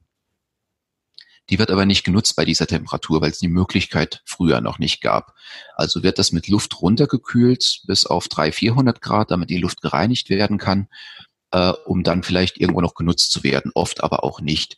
Die 1.49 1.57
wird 1.57 1.71
aber 1.71 1.87
nicht 1.87 2.03
genutzt 2.03 2.35
bei 2.35 2.45
dieser 2.45 2.67
Temperatur, 2.67 3.19
weil 3.19 3.31
es 3.31 3.39
die 3.39 3.47
Möglichkeit 3.47 4.21
früher 4.25 4.61
noch 4.61 4.77
nicht 4.77 5.01
gab. 5.01 5.33
Also 5.73 6.03
wird 6.03 6.19
das 6.19 6.31
mit 6.31 6.49
Luft 6.49 6.83
runtergekühlt 6.83 7.81
bis 7.87 8.05
auf 8.05 8.27
300, 8.27 8.53
400 8.53 9.01
Grad, 9.01 9.31
damit 9.31 9.49
die 9.49 9.57
Luft 9.57 9.81
gereinigt 9.81 10.29
werden 10.29 10.59
kann, 10.59 10.87
äh, 11.49 11.73
um 11.87 12.03
dann 12.03 12.21
vielleicht 12.21 12.59
irgendwo 12.59 12.81
noch 12.81 12.93
genutzt 12.93 13.31
zu 13.31 13.43
werden, 13.43 13.71
oft 13.73 14.03
aber 14.03 14.23
auch 14.23 14.39
nicht. 14.39 14.77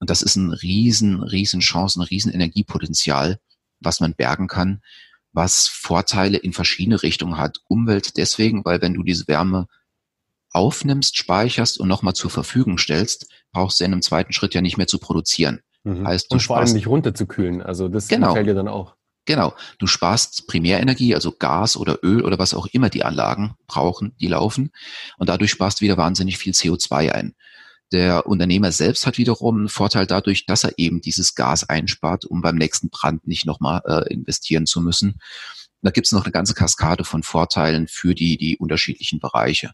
Und 0.00 0.10
das 0.10 0.20
ist 0.20 0.36
ein 0.36 0.52
riesen, 0.52 1.22
riesen 1.22 1.60
Chance, 1.60 1.98
ein 1.98 2.04
riesen 2.04 2.30
Energiepotenzial, 2.30 3.40
was 3.80 4.00
man 4.00 4.14
bergen 4.14 4.48
kann, 4.48 4.82
was 5.32 5.68
Vorteile 5.68 6.38
in 6.38 6.52
verschiedene 6.52 7.02
Richtungen 7.02 7.38
hat. 7.38 7.58
Umwelt 7.68 8.16
deswegen, 8.16 8.64
weil 8.64 8.82
wenn 8.82 8.94
du 8.94 9.02
diese 9.02 9.28
Wärme 9.28 9.66
aufnimmst, 10.50 11.16
speicherst 11.16 11.80
und 11.80 11.88
nochmal 11.88 12.14
zur 12.14 12.30
Verfügung 12.30 12.78
stellst, 12.78 13.28
brauchst 13.52 13.80
du 13.80 13.84
in 13.84 13.92
einem 13.92 14.02
zweiten 14.02 14.32
Schritt 14.32 14.54
ja 14.54 14.60
nicht 14.60 14.76
mehr 14.76 14.86
zu 14.86 14.98
produzieren. 14.98 15.60
Mhm. 15.84 16.06
Heißt, 16.06 16.30
du 16.30 16.34
und 16.34 16.42
vor 16.42 16.58
allem 16.58 16.72
nicht 16.72 16.86
runterzukühlen. 16.86 17.62
Also 17.62 17.88
das 17.88 18.08
genau. 18.08 18.34
fällt 18.34 18.46
dir 18.46 18.54
dann 18.54 18.68
auch. 18.68 18.94
Genau. 19.24 19.54
Du 19.78 19.86
sparst 19.86 20.46
Primärenergie, 20.48 21.14
also 21.14 21.32
Gas 21.32 21.76
oder 21.76 21.98
Öl 22.02 22.22
oder 22.24 22.38
was 22.38 22.54
auch 22.54 22.66
immer 22.66 22.90
die 22.90 23.04
Anlagen 23.04 23.54
brauchen, 23.66 24.14
die 24.20 24.26
laufen. 24.26 24.72
Und 25.16 25.28
dadurch 25.28 25.52
sparst 25.52 25.80
du 25.80 25.84
wieder 25.84 25.96
wahnsinnig 25.96 26.38
viel 26.38 26.52
CO2 26.52 27.12
ein. 27.12 27.34
Der 27.92 28.26
Unternehmer 28.26 28.72
selbst 28.72 29.06
hat 29.06 29.18
wiederum 29.18 29.58
einen 29.58 29.68
Vorteil 29.68 30.06
dadurch, 30.06 30.46
dass 30.46 30.64
er 30.64 30.72
eben 30.78 31.02
dieses 31.02 31.34
Gas 31.34 31.68
einspart, 31.68 32.24
um 32.24 32.40
beim 32.40 32.56
nächsten 32.56 32.88
Brand 32.88 33.26
nicht 33.28 33.44
nochmal 33.44 33.82
äh, 33.84 34.12
investieren 34.12 34.66
zu 34.66 34.80
müssen. 34.80 35.20
da 35.82 35.90
gibt 35.90 36.06
es 36.06 36.12
noch 36.12 36.24
eine 36.24 36.32
ganze 36.32 36.54
Kaskade 36.54 37.04
von 37.04 37.22
Vorteilen 37.22 37.88
für 37.88 38.14
die, 38.14 38.38
die 38.38 38.56
unterschiedlichen 38.56 39.18
Bereiche. 39.18 39.72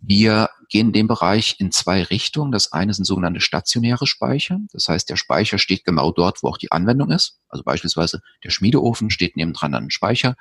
Wir 0.00 0.50
gehen 0.68 0.88
in 0.88 0.92
dem 0.92 1.06
Bereich 1.06 1.60
in 1.60 1.70
zwei 1.70 2.02
Richtungen. 2.02 2.50
Das 2.50 2.72
eine 2.72 2.92
sind 2.92 3.04
sogenannte 3.04 3.40
stationäre 3.40 4.08
Speicher. 4.08 4.58
Das 4.72 4.88
heißt, 4.88 5.08
der 5.08 5.16
Speicher 5.16 5.58
steht 5.58 5.84
genau 5.84 6.10
dort, 6.10 6.42
wo 6.42 6.48
auch 6.48 6.58
die 6.58 6.72
Anwendung 6.72 7.12
ist. 7.12 7.38
Also 7.48 7.62
beispielsweise 7.62 8.20
der 8.42 8.50
Schmiedeofen 8.50 9.10
steht 9.10 9.36
nebendran 9.36 9.74
an 9.74 9.82
einem 9.82 9.90
Speicher. 9.90 10.34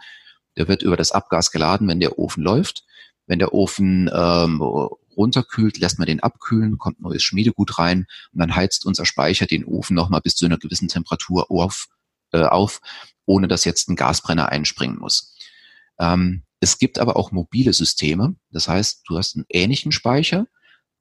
Der 0.57 0.67
wird 0.67 0.81
über 0.81 0.97
das 0.97 1.11
Abgas 1.11 1.51
geladen, 1.51 1.87
wenn 1.87 1.99
der 1.99 2.17
Ofen 2.17 2.41
läuft. 2.41 2.85
Wenn 3.27 3.37
der 3.37 3.53
Ofen 3.53 4.09
ähm, 4.11 4.59
runterkühlt, 5.21 5.77
lässt 5.77 5.99
man 5.99 6.07
den 6.07 6.19
abkühlen, 6.19 6.77
kommt 6.77 6.99
neues 6.99 7.23
Schmiedegut 7.23 7.77
rein 7.77 8.07
und 8.33 8.39
dann 8.39 8.55
heizt 8.55 8.85
unser 8.85 9.05
Speicher 9.05 9.45
den 9.45 9.65
Ofen 9.65 9.95
nochmal 9.95 10.21
bis 10.21 10.35
zu 10.35 10.45
einer 10.45 10.57
gewissen 10.57 10.87
Temperatur 10.87 11.51
auf, 11.51 11.87
äh, 12.31 12.43
auf 12.43 12.81
ohne 13.25 13.47
dass 13.47 13.65
jetzt 13.65 13.87
ein 13.89 13.95
Gasbrenner 13.95 14.49
einspringen 14.49 14.97
muss. 14.97 15.35
Ähm, 15.99 16.43
es 16.59 16.77
gibt 16.77 16.99
aber 16.99 17.15
auch 17.15 17.31
mobile 17.31 17.73
Systeme. 17.73 18.35
Das 18.51 18.67
heißt, 18.67 19.03
du 19.07 19.17
hast 19.17 19.35
einen 19.35 19.45
ähnlichen 19.49 19.91
Speicher, 19.91 20.47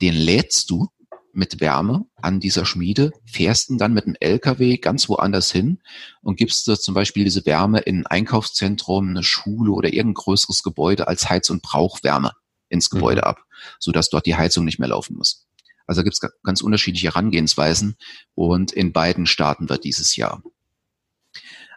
den 0.00 0.14
lädst 0.14 0.70
du 0.70 0.88
mit 1.32 1.60
Wärme 1.60 2.06
an 2.16 2.40
dieser 2.40 2.64
Schmiede, 2.64 3.12
fährst 3.24 3.70
ihn 3.70 3.78
dann 3.78 3.94
mit 3.94 4.04
einem 4.04 4.16
LKW 4.18 4.78
ganz 4.78 5.08
woanders 5.08 5.50
hin 5.50 5.80
und 6.22 6.36
gibst 6.36 6.66
du 6.66 6.76
zum 6.76 6.94
Beispiel 6.94 7.24
diese 7.24 7.46
Wärme 7.46 7.80
in 7.80 8.00
ein 8.00 8.06
Einkaufszentrum, 8.06 9.10
eine 9.10 9.22
Schule 9.22 9.70
oder 9.70 9.92
irgendein 9.92 10.22
größeres 10.22 10.62
Gebäude 10.62 11.08
als 11.08 11.28
Heiz- 11.30 11.50
und 11.50 11.62
Brauchwärme 11.62 12.32
ins 12.70 12.88
Gebäude 12.88 13.20
mhm. 13.20 13.28
ab, 13.28 13.44
sodass 13.78 14.08
dort 14.08 14.24
die 14.24 14.36
Heizung 14.36 14.64
nicht 14.64 14.78
mehr 14.78 14.88
laufen 14.88 15.16
muss. 15.16 15.46
Also 15.86 16.02
gibt 16.02 16.14
es 16.14 16.30
ganz 16.44 16.62
unterschiedliche 16.62 17.08
Herangehensweisen 17.08 17.96
und 18.34 18.72
in 18.72 18.92
beiden 18.92 19.26
starten 19.26 19.68
wir 19.68 19.76
dieses 19.76 20.16
Jahr. 20.16 20.42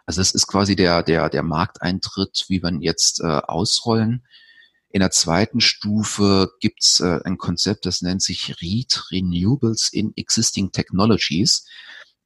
Also 0.06 0.20
es 0.20 0.32
ist 0.32 0.46
quasi 0.46 0.76
der, 0.76 1.02
der, 1.02 1.28
der 1.30 1.42
Markteintritt, 1.42 2.44
wie 2.48 2.62
wir 2.62 2.72
jetzt 2.80 3.20
äh, 3.20 3.26
ausrollen. 3.26 4.24
In 4.90 5.00
der 5.00 5.10
zweiten 5.10 5.60
Stufe 5.60 6.52
gibt's 6.60 7.00
äh, 7.00 7.20
ein 7.24 7.38
Konzept, 7.38 7.86
das 7.86 8.02
nennt 8.02 8.22
sich 8.22 8.54
REIT, 8.62 9.10
Renewables 9.10 9.92
in 9.92 10.12
Existing 10.14 10.70
Technologies. 10.70 11.66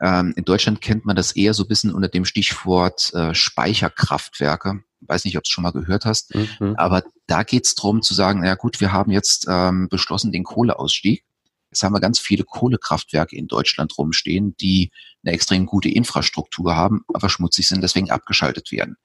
Ähm, 0.01 0.35
in 0.37 0.45
Deutschland 0.45 0.83
kennt 0.83 1.07
man 1.07 1.17
das 1.17 1.33
eher 1.33 1.55
so 1.55 1.65
ein 1.65 1.69
bisschen 1.69 1.95
unter 1.95 2.09
dem 2.09 2.27
Stichwort 2.27 3.15
äh, 3.15 3.35
Speicherkraftwerke. 3.35 4.83
Ich 5.01 5.09
weiß 5.09 5.25
nicht, 5.25 5.37
ob 5.37 5.45
du 5.45 5.49
es 5.49 5.53
schon 5.53 5.63
mal 5.63 5.73
gehört 5.73 6.05
hast, 6.05 6.35
mhm. 6.35 6.75
aber 6.77 7.05
da 7.27 7.43
geht's 7.43 7.75
drum 7.75 8.03
zu 8.03 8.15
sagen, 8.15 8.41
na 8.43 8.55
gut, 8.55 8.81
wir 8.81 8.93
haben 8.93 9.13
jetzt 9.13 9.47
ähm, 9.49 9.89
beschlossen 9.89 10.33
den 10.33 10.45
Kohleausstieg 10.45 11.25
Jetzt 11.71 11.83
haben 11.83 11.93
wir 11.93 12.01
ganz 12.01 12.19
viele 12.19 12.45
Kohlekraftwerke 12.45 13.37
in 13.37 13.47
Deutschland 13.47 13.97
rumstehen, 13.99 14.57
die 14.57 14.91
eine 15.23 15.35
extrem 15.35 15.67
gute 15.67 15.91
Infrastruktur 15.91 16.75
haben, 16.75 17.05
aber 17.13 17.29
schmutzig 17.29 17.69
sind, 17.69 17.83
deswegen 17.83 18.11
abgeschaltet 18.11 18.73
werden. 18.73 18.97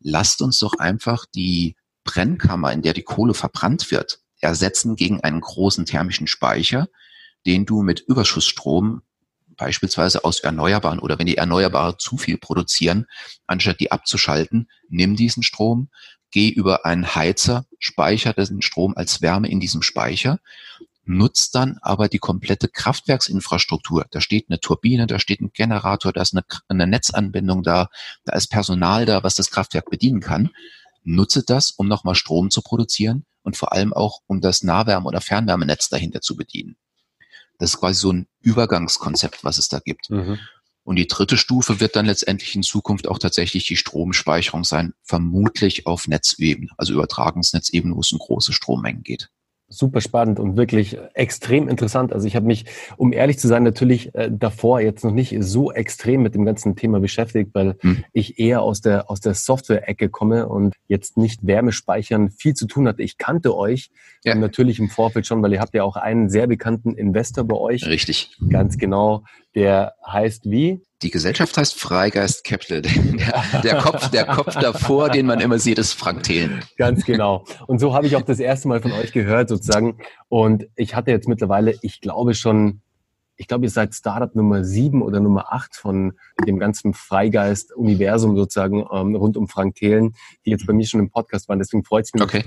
Lasst 0.00 0.40
uns 0.40 0.58
doch 0.58 0.74
einfach 0.78 1.26
die 1.26 1.76
Brennkammer, 2.04 2.72
in 2.72 2.82
der 2.82 2.94
die 2.94 3.02
Kohle 3.02 3.34
verbrannt 3.34 3.90
wird, 3.90 4.20
ersetzen 4.40 4.96
gegen 4.96 5.20
einen 5.20 5.40
großen 5.40 5.84
thermischen 5.84 6.26
Speicher, 6.26 6.88
den 7.44 7.66
du 7.66 7.82
mit 7.82 8.00
Überschussstrom 8.00 9.02
beispielsweise 9.58 10.24
aus 10.24 10.40
Erneuerbaren 10.40 10.98
oder 10.98 11.18
wenn 11.18 11.26
die 11.26 11.36
Erneuerbare 11.36 11.98
zu 11.98 12.16
viel 12.16 12.38
produzieren, 12.38 13.06
anstatt 13.46 13.80
die 13.80 13.92
abzuschalten, 13.92 14.70
nimm 14.88 15.16
diesen 15.16 15.42
Strom, 15.42 15.90
geh 16.30 16.48
über 16.48 16.86
einen 16.86 17.14
Heizer, 17.14 17.66
speicher 17.78 18.32
den 18.32 18.62
Strom 18.62 18.94
als 18.96 19.20
Wärme 19.20 19.50
in 19.50 19.60
diesem 19.60 19.82
Speicher 19.82 20.38
nutzt 21.08 21.54
dann 21.54 21.78
aber 21.80 22.08
die 22.08 22.18
komplette 22.18 22.68
Kraftwerksinfrastruktur. 22.68 24.06
Da 24.10 24.20
steht 24.20 24.46
eine 24.48 24.60
Turbine, 24.60 25.06
da 25.06 25.18
steht 25.18 25.40
ein 25.40 25.52
Generator, 25.52 26.12
da 26.12 26.20
ist 26.20 26.34
eine, 26.34 26.44
eine 26.68 26.86
Netzanbindung 26.86 27.62
da, 27.62 27.88
da 28.24 28.36
ist 28.36 28.48
Personal 28.48 29.06
da, 29.06 29.22
was 29.24 29.34
das 29.34 29.50
Kraftwerk 29.50 29.90
bedienen 29.90 30.20
kann. 30.20 30.50
Nutze 31.04 31.42
das, 31.42 31.70
um 31.70 31.88
nochmal 31.88 32.14
Strom 32.14 32.50
zu 32.50 32.60
produzieren 32.60 33.24
und 33.42 33.56
vor 33.56 33.72
allem 33.72 33.94
auch, 33.94 34.20
um 34.26 34.40
das 34.40 34.62
Nahwärme- 34.62 35.08
oder 35.08 35.22
Fernwärmenetz 35.22 35.88
dahinter 35.88 36.20
zu 36.20 36.36
bedienen. 36.36 36.76
Das 37.58 37.70
ist 37.70 37.80
quasi 37.80 38.00
so 38.00 38.12
ein 38.12 38.26
Übergangskonzept, 38.40 39.44
was 39.44 39.58
es 39.58 39.68
da 39.68 39.80
gibt. 39.80 40.10
Mhm. 40.10 40.38
Und 40.84 40.96
die 40.96 41.06
dritte 41.06 41.36
Stufe 41.36 41.80
wird 41.80 41.96
dann 41.96 42.06
letztendlich 42.06 42.54
in 42.54 42.62
Zukunft 42.62 43.08
auch 43.08 43.18
tatsächlich 43.18 43.66
die 43.66 43.76
Stromspeicherung 43.76 44.64
sein, 44.64 44.94
vermutlich 45.02 45.86
auf 45.86 46.08
Netzebene, 46.08 46.70
also 46.78 46.94
Übertragungsnetzebene, 46.94 47.94
wo 47.94 48.00
es 48.00 48.12
um 48.12 48.18
große 48.18 48.52
Strommengen 48.54 49.02
geht 49.02 49.30
super 49.68 50.00
spannend 50.00 50.40
und 50.40 50.56
wirklich 50.56 50.98
extrem 51.14 51.68
interessant. 51.68 52.12
Also 52.12 52.26
ich 52.26 52.36
habe 52.36 52.46
mich, 52.46 52.64
um 52.96 53.12
ehrlich 53.12 53.38
zu 53.38 53.48
sein, 53.48 53.62
natürlich 53.62 54.14
äh, 54.14 54.30
davor 54.32 54.80
jetzt 54.80 55.04
noch 55.04 55.12
nicht 55.12 55.36
so 55.40 55.72
extrem 55.72 56.22
mit 56.22 56.34
dem 56.34 56.44
ganzen 56.44 56.74
Thema 56.74 57.00
beschäftigt, 57.00 57.50
weil 57.52 57.76
hm. 57.80 58.04
ich 58.12 58.38
eher 58.38 58.62
aus 58.62 58.80
der 58.80 59.10
aus 59.10 59.20
der 59.20 59.34
Software-Ecke 59.34 60.08
komme 60.08 60.48
und 60.48 60.74
jetzt 60.86 61.16
nicht 61.16 61.46
Wärmespeichern 61.46 62.30
viel 62.30 62.54
zu 62.54 62.66
tun 62.66 62.88
hatte. 62.88 63.02
Ich 63.02 63.18
kannte 63.18 63.54
euch 63.56 63.90
ja. 64.24 64.34
natürlich 64.34 64.78
im 64.78 64.88
Vorfeld 64.88 65.26
schon, 65.26 65.42
weil 65.42 65.52
ihr 65.52 65.60
habt 65.60 65.74
ja 65.74 65.84
auch 65.84 65.96
einen 65.96 66.30
sehr 66.30 66.46
bekannten 66.46 66.94
Investor 66.94 67.44
bei 67.44 67.56
euch. 67.56 67.86
Richtig. 67.86 68.36
Ganz 68.48 68.78
genau. 68.78 69.24
Der 69.54 69.94
heißt 70.06 70.50
wie? 70.50 70.80
Die 71.02 71.10
Gesellschaft 71.10 71.56
heißt 71.56 71.78
Freigeist 71.78 72.42
Capital. 72.42 72.82
Der, 72.82 73.60
der, 73.62 73.78
Kopf, 73.78 74.10
der 74.10 74.26
Kopf 74.26 74.54
davor, 74.54 75.10
den 75.10 75.26
man 75.26 75.40
immer 75.40 75.58
sieht, 75.58 75.78
ist 75.78 75.92
Frank 75.92 76.24
Thelen. 76.24 76.64
Ganz 76.76 77.04
genau. 77.04 77.44
Und 77.66 77.78
so 77.78 77.94
habe 77.94 78.06
ich 78.06 78.16
auch 78.16 78.22
das 78.22 78.40
erste 78.40 78.66
Mal 78.66 78.80
von 78.80 78.92
euch 78.92 79.12
gehört 79.12 79.48
sozusagen. 79.48 79.98
Und 80.28 80.66
ich 80.74 80.96
hatte 80.96 81.10
jetzt 81.12 81.28
mittlerweile, 81.28 81.74
ich 81.82 82.00
glaube 82.00 82.34
schon, 82.34 82.80
ich 83.36 83.46
glaube, 83.46 83.64
ihr 83.64 83.70
seid 83.70 83.94
Startup 83.94 84.34
Nummer 84.34 84.64
sieben 84.64 85.02
oder 85.02 85.20
Nummer 85.20 85.52
acht 85.52 85.76
von 85.76 86.14
dem 86.46 86.58
ganzen 86.58 86.94
Freigeist-Universum 86.94 88.36
sozusagen 88.36 88.84
ähm, 88.92 89.14
rund 89.14 89.36
um 89.36 89.46
Frank 89.46 89.76
Thelen, 89.76 90.16
die 90.44 90.50
jetzt 90.50 90.66
bei 90.66 90.72
mir 90.72 90.86
schon 90.86 91.00
im 91.00 91.10
Podcast 91.10 91.48
waren. 91.48 91.60
Deswegen 91.60 91.84
freut 91.84 92.06
es 92.06 92.14
mich 92.14 92.22
okay. 92.22 92.44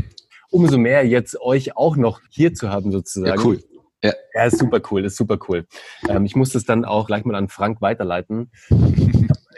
umso 0.49 0.77
mehr, 0.77 1.07
jetzt 1.07 1.39
euch 1.39 1.77
auch 1.77 1.95
noch 1.95 2.19
hier 2.29 2.53
zu 2.53 2.69
haben 2.69 2.91
sozusagen. 2.91 3.39
Ja, 3.39 3.45
cool. 3.45 3.63
Ja. 4.03 4.13
ja, 4.33 4.45
ist 4.45 4.57
super 4.57 4.81
cool, 4.89 5.05
ist 5.05 5.17
super 5.17 5.37
cool. 5.47 5.67
Ähm, 6.09 6.25
ich 6.25 6.35
muss 6.35 6.51
das 6.51 6.65
dann 6.65 6.85
auch 6.85 7.05
gleich 7.05 7.23
mal 7.23 7.35
an 7.35 7.49
Frank 7.49 7.81
weiterleiten. 7.81 8.51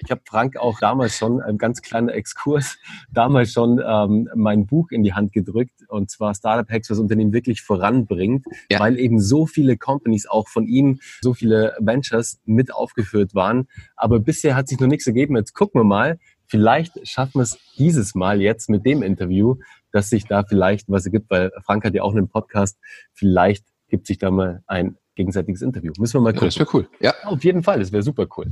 Ich 0.06 0.12
habe 0.12 0.22
Frank 0.26 0.58
auch 0.58 0.80
damals 0.80 1.18
schon, 1.18 1.42
ein 1.42 1.58
ganz 1.58 1.82
kleiner 1.82 2.14
Exkurs, 2.14 2.78
damals 3.12 3.54
schon 3.54 3.82
ähm, 3.86 4.30
mein 4.36 4.66
Buch 4.66 4.92
in 4.92 5.02
die 5.02 5.14
Hand 5.14 5.32
gedrückt 5.32 5.88
und 5.88 6.12
zwar 6.12 6.36
Startup 6.36 6.70
Hacks, 6.70 6.90
was 6.90 7.00
Unternehmen 7.00 7.32
wirklich 7.32 7.62
voranbringt, 7.62 8.46
ja. 8.70 8.82
weil 8.82 9.00
eben 9.00 9.22
so 9.22 9.46
viele 9.46 9.78
Companies 9.78 10.28
auch 10.28 10.50
von 10.50 10.68
ihm, 10.68 11.00
so 11.22 11.34
viele 11.34 11.78
Ventures 11.80 12.42
mit 12.44 12.74
aufgeführt 12.74 13.34
waren. 13.34 13.70
Aber 13.96 14.20
bisher 14.20 14.56
hat 14.56 14.68
sich 14.68 14.80
noch 14.80 14.88
nichts 14.88 15.08
ergeben. 15.08 15.38
Jetzt 15.38 15.54
gucken 15.54 15.80
wir 15.80 15.86
mal. 15.86 16.20
Vielleicht 16.48 17.08
schaffen 17.08 17.36
wir 17.36 17.44
es 17.44 17.58
dieses 17.78 18.14
Mal 18.14 18.42
jetzt 18.42 18.70
mit 18.70 18.86
dem 18.86 19.02
Interview, 19.02 19.56
dass 19.92 20.10
sich 20.10 20.26
da 20.26 20.44
vielleicht 20.44 20.90
was 20.90 21.06
ergibt, 21.06 21.30
weil 21.30 21.52
Frank 21.64 21.86
hat 21.86 21.94
ja 21.94 22.04
auch 22.04 22.12
einen 22.12 22.28
Podcast. 22.28 22.78
Vielleicht 23.14 23.64
gibt 23.94 24.08
sich 24.08 24.18
da 24.18 24.32
mal 24.32 24.64
ein 24.66 24.98
gegenseitiges 25.14 25.62
Interview. 25.62 25.94
Müssen 26.00 26.16
wir 26.16 26.22
mal 26.22 26.34
gucken. 26.34 26.50
Ja, 26.50 26.58
das 26.58 26.58
wäre 26.58 26.70
cool. 26.74 26.90
Ja. 27.00 27.14
Auf 27.26 27.44
jeden 27.44 27.62
Fall, 27.62 27.78
das 27.78 27.92
wäre 27.92 28.02
super 28.02 28.26
cool. 28.36 28.52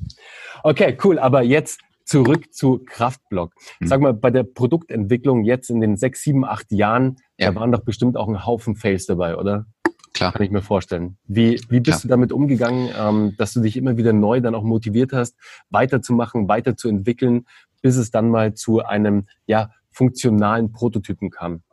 Okay, 0.62 0.96
cool. 1.04 1.18
Aber 1.18 1.42
jetzt 1.42 1.82
zurück 2.06 2.54
zu 2.54 2.84
Kraftblock. 2.86 3.52
Hm. 3.80 3.88
Sag 3.88 4.02
mal, 4.02 4.14
bei 4.14 4.30
der 4.30 4.44
Produktentwicklung 4.44 5.44
jetzt 5.44 5.72
in 5.72 5.82
den 5.82 5.98
sechs, 5.98 6.22
sieben, 6.22 6.46
acht 6.46 6.72
Jahren, 6.72 7.16
ja. 7.40 7.50
da 7.50 7.60
waren 7.60 7.72
doch 7.72 7.84
bestimmt 7.84 8.18
auch 8.18 8.28
ein 8.28 8.46
Haufen 8.46 8.76
Fails 8.76 9.08
dabei, 9.08 9.36
oder? 9.36 9.66
Klar. 10.14 10.32
Kann 10.32 10.44
ich 10.44 10.52
mir 10.52 10.62
vorstellen. 10.62 11.18
Wie, 11.26 11.60
wie 11.70 11.80
bist 11.80 12.02
Klar. 12.02 12.02
du 12.02 12.08
damit 12.10 12.32
umgegangen, 12.32 12.90
ähm, 12.96 13.34
dass 13.40 13.54
du 13.54 13.62
dich 13.62 13.78
immer 13.78 13.98
wieder 13.98 14.14
neu 14.14 14.42
dann 14.42 14.54
auch 14.54 14.64
motiviert 14.64 15.12
hast, 15.12 15.36
weiterzumachen, 15.72 16.48
weiterzuentwickeln, 16.48 17.48
bis 17.82 17.96
es 17.96 18.12
dann 18.12 18.30
mal 18.30 18.54
zu 18.54 18.86
einem, 18.86 19.26
ja, 19.48 19.72
funktionalen 19.90 20.72
Prototypen 20.72 21.32
kam? 21.32 21.64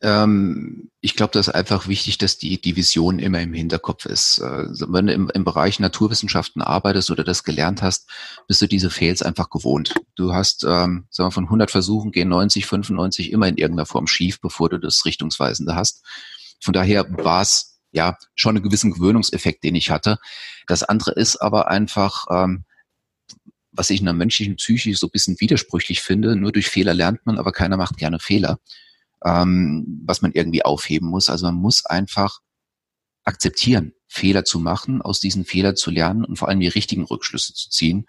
Ähm, 0.00 0.90
ich 1.00 1.16
glaube, 1.16 1.32
das 1.32 1.48
ist 1.48 1.54
einfach 1.54 1.88
wichtig, 1.88 2.18
dass 2.18 2.38
die, 2.38 2.60
die 2.60 2.76
Vision 2.76 3.18
immer 3.18 3.40
im 3.40 3.52
Hinterkopf 3.52 4.06
ist. 4.06 4.38
Äh, 4.38 4.66
wenn 4.88 5.06
du 5.06 5.12
im, 5.12 5.30
im 5.30 5.44
Bereich 5.44 5.80
Naturwissenschaften 5.80 6.62
arbeitest 6.62 7.10
oder 7.10 7.24
das 7.24 7.42
gelernt 7.42 7.82
hast, 7.82 8.08
bist 8.46 8.60
du 8.60 8.66
diese 8.66 8.90
Fails 8.90 9.22
einfach 9.22 9.50
gewohnt. 9.50 9.94
Du 10.14 10.32
hast, 10.32 10.62
ähm, 10.64 11.06
sagen 11.10 11.28
wir, 11.28 11.32
von 11.32 11.44
100 11.44 11.70
Versuchen 11.70 12.12
gehen 12.12 12.28
90, 12.28 12.66
95 12.66 13.32
immer 13.32 13.48
in 13.48 13.56
irgendeiner 13.56 13.86
Form 13.86 14.06
schief, 14.06 14.40
bevor 14.40 14.68
du 14.68 14.78
das 14.78 15.04
Richtungsweisende 15.04 15.74
hast. 15.74 16.04
Von 16.60 16.74
daher 16.74 17.06
war 17.24 17.42
es 17.42 17.80
ja 17.90 18.16
schon 18.36 18.56
einen 18.56 18.64
gewissen 18.64 18.92
Gewöhnungseffekt, 18.92 19.64
den 19.64 19.74
ich 19.74 19.90
hatte. 19.90 20.18
Das 20.68 20.84
andere 20.84 21.12
ist 21.12 21.36
aber 21.38 21.68
einfach, 21.68 22.26
ähm, 22.30 22.64
was 23.72 23.90
ich 23.90 23.98
in 24.00 24.06
der 24.06 24.14
menschlichen 24.14 24.56
Psyche 24.56 24.94
so 24.94 25.06
ein 25.08 25.10
bisschen 25.10 25.40
widersprüchlich 25.40 26.02
finde, 26.02 26.36
nur 26.36 26.52
durch 26.52 26.68
Fehler 26.68 26.94
lernt 26.94 27.24
man, 27.26 27.38
aber 27.38 27.52
keiner 27.52 27.76
macht 27.76 27.96
gerne 27.96 28.18
Fehler 28.20 28.58
ähm, 29.24 30.02
was 30.06 30.22
man 30.22 30.32
irgendwie 30.32 30.64
aufheben 30.64 31.08
muss. 31.08 31.30
Also 31.30 31.46
man 31.46 31.56
muss 31.56 31.86
einfach 31.86 32.40
akzeptieren, 33.24 33.92
Fehler 34.06 34.44
zu 34.44 34.58
machen, 34.58 35.02
aus 35.02 35.20
diesen 35.20 35.44
Fehlern 35.44 35.76
zu 35.76 35.90
lernen 35.90 36.24
und 36.24 36.36
vor 36.36 36.48
allem 36.48 36.60
die 36.60 36.68
richtigen 36.68 37.04
Rückschlüsse 37.04 37.54
zu 37.54 37.68
ziehen. 37.70 38.06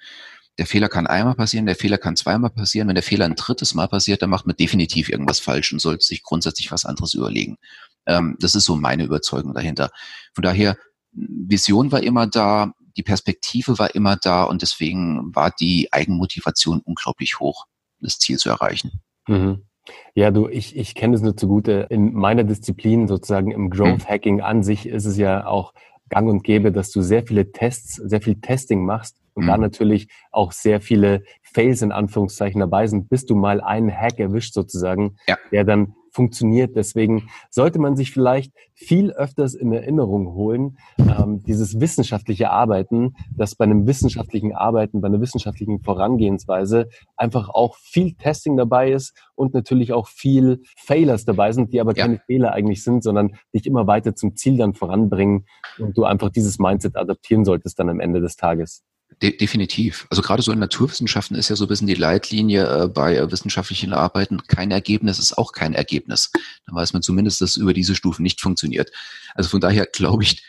Der 0.57 0.65
Fehler 0.65 0.89
kann 0.89 1.07
einmal 1.07 1.35
passieren, 1.35 1.65
der 1.65 1.75
Fehler 1.75 1.97
kann 1.97 2.15
zweimal 2.15 2.49
passieren. 2.49 2.87
Wenn 2.87 2.95
der 2.95 3.03
Fehler 3.03 3.25
ein 3.25 3.35
drittes 3.35 3.73
Mal 3.73 3.87
passiert, 3.87 4.21
dann 4.21 4.29
macht 4.29 4.45
man 4.45 4.55
definitiv 4.55 5.09
irgendwas 5.09 5.39
falsch 5.39 5.71
und 5.71 5.79
sollte 5.79 6.05
sich 6.05 6.21
grundsätzlich 6.21 6.71
was 6.71 6.85
anderes 6.85 7.13
überlegen. 7.13 7.57
Ähm, 8.05 8.35
das 8.39 8.55
ist 8.55 8.65
so 8.65 8.75
meine 8.75 9.03
Überzeugung 9.03 9.53
dahinter. 9.53 9.91
Von 10.33 10.43
daher, 10.43 10.77
Vision 11.11 11.91
war 11.91 12.03
immer 12.03 12.27
da, 12.27 12.73
die 12.97 13.03
Perspektive 13.03 13.79
war 13.79 13.95
immer 13.95 14.17
da 14.17 14.43
und 14.43 14.61
deswegen 14.61 15.33
war 15.33 15.51
die 15.51 15.87
Eigenmotivation 15.91 16.81
unglaublich 16.81 17.39
hoch, 17.39 17.65
das 17.99 18.19
Ziel 18.19 18.37
zu 18.37 18.49
erreichen. 18.49 19.01
Mhm. 19.27 19.68
Ja, 20.13 20.31
du, 20.31 20.47
ich, 20.47 20.75
ich 20.77 20.95
kenne 20.95 21.15
es 21.15 21.21
nur 21.21 21.35
zugute. 21.35 21.87
In 21.89 22.13
meiner 22.13 22.43
Disziplin, 22.43 23.07
sozusagen 23.07 23.51
im 23.51 23.69
Growth 23.69 24.03
hm. 24.03 24.09
Hacking 24.09 24.41
an 24.41 24.63
sich, 24.63 24.87
ist 24.87 25.05
es 25.05 25.17
ja 25.17 25.45
auch 25.45 25.73
gang 26.09 26.29
und 26.29 26.43
gäbe, 26.43 26.71
dass 26.71 26.91
du 26.91 27.01
sehr 27.01 27.23
viele 27.25 27.51
Tests, 27.51 27.95
sehr 27.95 28.21
viel 28.21 28.35
Testing 28.35 28.83
machst 28.83 29.17
und 29.33 29.43
mhm. 29.43 29.47
da 29.47 29.57
natürlich 29.57 30.09
auch 30.31 30.51
sehr 30.51 30.81
viele 30.81 31.23
Fails 31.41 31.81
in 31.81 31.91
Anführungszeichen 31.91 32.59
dabei 32.59 32.87
sind, 32.87 33.09
bis 33.09 33.25
du 33.25 33.35
mal 33.35 33.61
einen 33.61 33.91
Hack 33.91 34.19
erwischt 34.19 34.53
sozusagen, 34.53 35.15
ja. 35.27 35.37
der 35.51 35.63
dann 35.63 35.95
funktioniert. 36.11 36.75
Deswegen 36.75 37.29
sollte 37.49 37.79
man 37.79 37.95
sich 37.95 38.11
vielleicht 38.11 38.53
viel 38.73 39.11
öfters 39.11 39.53
in 39.53 39.73
Erinnerung 39.73 40.33
holen, 40.33 40.77
ähm, 40.97 41.43
dieses 41.43 41.79
wissenschaftliche 41.79 42.49
Arbeiten, 42.49 43.15
dass 43.35 43.55
bei 43.55 43.65
einem 43.65 43.87
wissenschaftlichen 43.87 44.55
Arbeiten, 44.55 45.01
bei 45.01 45.07
einer 45.07 45.19
wissenschaftlichen 45.19 45.81
Vorangehensweise 45.81 46.87
einfach 47.17 47.49
auch 47.49 47.75
viel 47.75 48.13
Testing 48.13 48.55
dabei 48.55 48.91
ist 48.91 49.13
und 49.35 49.53
natürlich 49.53 49.91
auch 49.93 50.07
viel 50.07 50.61
Failers 50.77 51.25
dabei 51.25 51.51
sind, 51.51 51.73
die 51.73 51.81
aber 51.81 51.95
ja. 51.95 52.05
keine 52.05 52.19
Fehler 52.19 52.53
eigentlich 52.53 52.83
sind, 52.83 53.03
sondern 53.03 53.35
dich 53.53 53.65
immer 53.65 53.87
weiter 53.87 54.15
zum 54.15 54.35
Ziel 54.35 54.57
dann 54.57 54.73
voranbringen 54.73 55.45
und 55.77 55.97
du 55.97 56.05
einfach 56.05 56.29
dieses 56.29 56.59
Mindset 56.59 56.95
adaptieren 56.95 57.45
solltest 57.45 57.79
dann 57.79 57.89
am 57.89 57.99
Ende 57.99 58.21
des 58.21 58.35
Tages. 58.35 58.83
De 59.21 59.35
definitiv. 59.35 60.07
Also 60.09 60.21
gerade 60.21 60.41
so 60.41 60.51
in 60.51 60.59
Naturwissenschaften 60.59 61.35
ist 61.35 61.49
ja 61.49 61.57
so 61.57 61.65
ein 61.65 61.67
bisschen 61.67 61.87
die 61.87 61.95
Leitlinie 61.95 62.83
äh, 62.83 62.87
bei 62.87 63.17
äh, 63.17 63.31
wissenschaftlichen 63.31 63.91
Arbeiten, 63.91 64.47
kein 64.47 64.71
Ergebnis 64.71 65.19
ist 65.19 65.37
auch 65.37 65.51
kein 65.51 65.73
Ergebnis. 65.73 66.31
Dann 66.65 66.75
weiß 66.75 66.93
man 66.93 67.01
zumindest, 67.01 67.41
dass 67.41 67.57
über 67.57 67.73
diese 67.73 67.95
Stufen 67.95 68.23
nicht 68.23 68.39
funktioniert. 68.39 68.91
Also 69.35 69.49
von 69.49 69.59
daher 69.59 69.85
glaube 69.85 70.23
ich, 70.23 70.43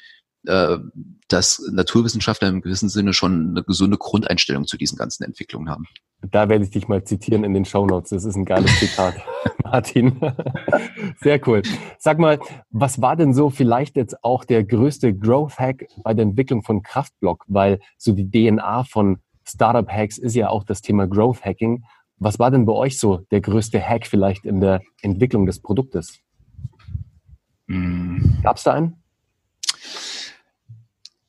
äh, 0.47 0.79
dass 1.29 1.63
Naturwissenschaftler 1.73 2.49
im 2.49 2.61
gewissen 2.61 2.89
Sinne 2.89 3.13
schon 3.13 3.51
eine 3.51 3.63
gesunde 3.63 3.99
Grundeinstellung 3.99 4.67
zu 4.67 4.77
diesen 4.77 4.97
ganzen 4.97 5.25
Entwicklungen 5.25 5.69
haben. 5.69 5.87
Da 6.23 6.49
werde 6.49 6.65
ich 6.65 6.71
dich 6.71 6.89
mal 6.89 7.05
zitieren 7.05 7.45
in 7.45 7.55
den 7.55 7.65
Show 7.65 7.87
Notes. 7.87 8.11
Das 8.11 8.25
ist 8.25 8.37
ein 8.37 8.45
geiles 8.45 8.79
Zitat, 8.79 9.15
Martin. 9.65 10.21
Sehr 11.21 11.47
cool. 11.47 11.63
Sag 11.99 12.19
mal, 12.19 12.39
was 12.71 13.01
war 13.01 13.17
denn 13.17 13.33
so 13.33 13.49
vielleicht 13.51 13.97
jetzt 13.97 14.23
auch 14.23 14.45
der 14.45 14.65
größte 14.65 15.15
Growth 15.15 15.59
Hack 15.59 15.87
bei 16.03 16.13
der 16.15 16.25
Entwicklung 16.25 16.63
von 16.63 16.83
Kraftblock? 16.83 17.45
Weil 17.49 17.81
so 17.97 18.13
die 18.13 18.31
DNA 18.31 18.85
von 18.85 19.19
Startup 19.45 19.89
Hacks 19.89 20.19
ist 20.19 20.35
ja 20.35 20.51
auch 20.51 20.65
das 20.65 20.83
Thema 20.83 21.07
Growth 21.07 21.45
Hacking. 21.45 21.85
Was 22.19 22.39
war 22.39 22.51
denn 22.51 22.67
bei 22.67 22.73
euch 22.75 22.99
so 22.99 23.19
der 23.31 23.41
größte 23.41 23.81
Hack 23.81 24.07
vielleicht 24.07 24.45
in 24.45 24.61
der 24.61 24.83
Entwicklung 25.01 25.47
des 25.47 25.61
Produktes? 25.61 26.19
Mm. 27.67 28.43
Gab 28.43 28.59
es 28.59 28.65
da 28.65 28.75
einen? 28.75 29.00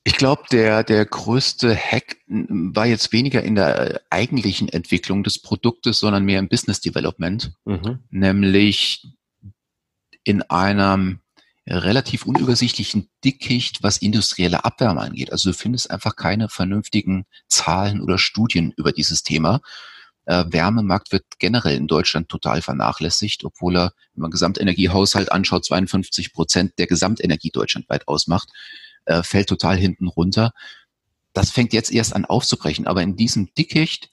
Ich 0.03 0.15
glaube, 0.15 0.43
der, 0.51 0.83
der 0.83 1.05
größte 1.05 1.75
Hack 1.75 2.17
war 2.27 2.87
jetzt 2.87 3.11
weniger 3.11 3.43
in 3.43 3.53
der 3.53 4.01
eigentlichen 4.09 4.67
Entwicklung 4.67 5.23
des 5.23 5.39
Produktes, 5.39 5.99
sondern 5.99 6.25
mehr 6.25 6.39
im 6.39 6.49
Business 6.49 6.81
Development, 6.81 7.53
mhm. 7.65 7.99
nämlich 8.09 9.07
in 10.23 10.41
einem 10.43 11.19
relativ 11.67 12.25
unübersichtlichen 12.25 13.09
Dickicht, 13.23 13.83
was 13.83 13.97
industrielle 13.97 14.65
Abwärme 14.65 15.01
angeht. 15.01 15.31
Also 15.31 15.51
du 15.51 15.55
findest 15.55 15.91
einfach 15.91 16.15
keine 16.15 16.49
vernünftigen 16.49 17.25
Zahlen 17.47 18.01
oder 18.01 18.17
Studien 18.17 18.73
über 18.77 18.91
dieses 18.91 19.21
Thema. 19.21 19.61
Äh, 20.25 20.45
Wärmemarkt 20.47 21.11
wird 21.11 21.25
generell 21.37 21.77
in 21.77 21.87
Deutschland 21.87 22.29
total 22.29 22.63
vernachlässigt, 22.63 23.43
obwohl 23.43 23.77
er, 23.77 23.93
wenn 24.13 24.23
man 24.23 24.31
Gesamtenergiehaushalt 24.31 25.31
anschaut, 25.31 25.65
52 25.65 26.33
Prozent 26.33 26.73
der 26.79 26.87
Gesamtenergie 26.87 27.51
deutschlandweit 27.51 28.07
ausmacht 28.07 28.49
äh, 29.05 29.23
fällt 29.23 29.49
total 29.49 29.77
hinten 29.77 30.07
runter. 30.07 30.51
Das 31.33 31.51
fängt 31.51 31.73
jetzt 31.73 31.91
erst 31.91 32.15
an 32.15 32.25
aufzubrechen, 32.25 32.87
aber 32.87 33.01
in 33.01 33.15
diesem 33.15 33.53
Dickicht 33.53 34.11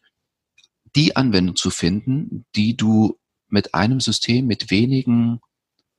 die 0.95 1.17
Anwendung 1.17 1.57
zu 1.57 1.71
finden, 1.71 2.47
die 2.55 2.77
du 2.77 3.19
mit 3.49 3.75
einem 3.75 4.01
System 4.01 4.47
mit 4.47 4.71
wenigen 4.71 5.41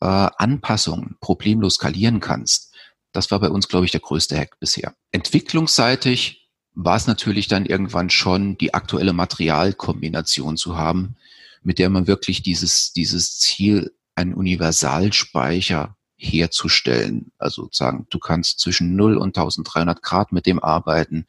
äh, 0.01 0.05
Anpassungen 0.05 1.17
problemlos 1.19 1.75
skalieren 1.75 2.19
kannst, 2.19 2.73
das 3.11 3.31
war 3.31 3.39
bei 3.39 3.49
uns, 3.49 3.67
glaube 3.67 3.85
ich, 3.85 3.91
der 3.91 4.01
größte 4.01 4.37
Hack 4.37 4.59
bisher. 4.59 4.95
Entwicklungsseitig 5.11 6.49
war 6.73 6.95
es 6.95 7.07
natürlich 7.07 7.47
dann 7.47 7.65
irgendwann 7.65 8.09
schon 8.09 8.57
die 8.57 8.73
aktuelle 8.73 9.13
Materialkombination 9.13 10.57
zu 10.57 10.77
haben, 10.77 11.17
mit 11.63 11.79
der 11.79 11.89
man 11.89 12.07
wirklich 12.07 12.43
dieses, 12.43 12.93
dieses 12.93 13.37
Ziel, 13.39 13.93
einen 14.15 14.33
Universalspeicher 14.33 15.95
herzustellen. 16.19 17.31
Also 17.37 17.63
sozusagen, 17.63 18.05
du 18.09 18.19
kannst 18.19 18.59
zwischen 18.59 18.95
0 18.95 19.17
und 19.17 19.37
1300 19.37 20.03
Grad 20.03 20.31
mit 20.31 20.45
dem 20.45 20.61
arbeiten. 20.61 21.25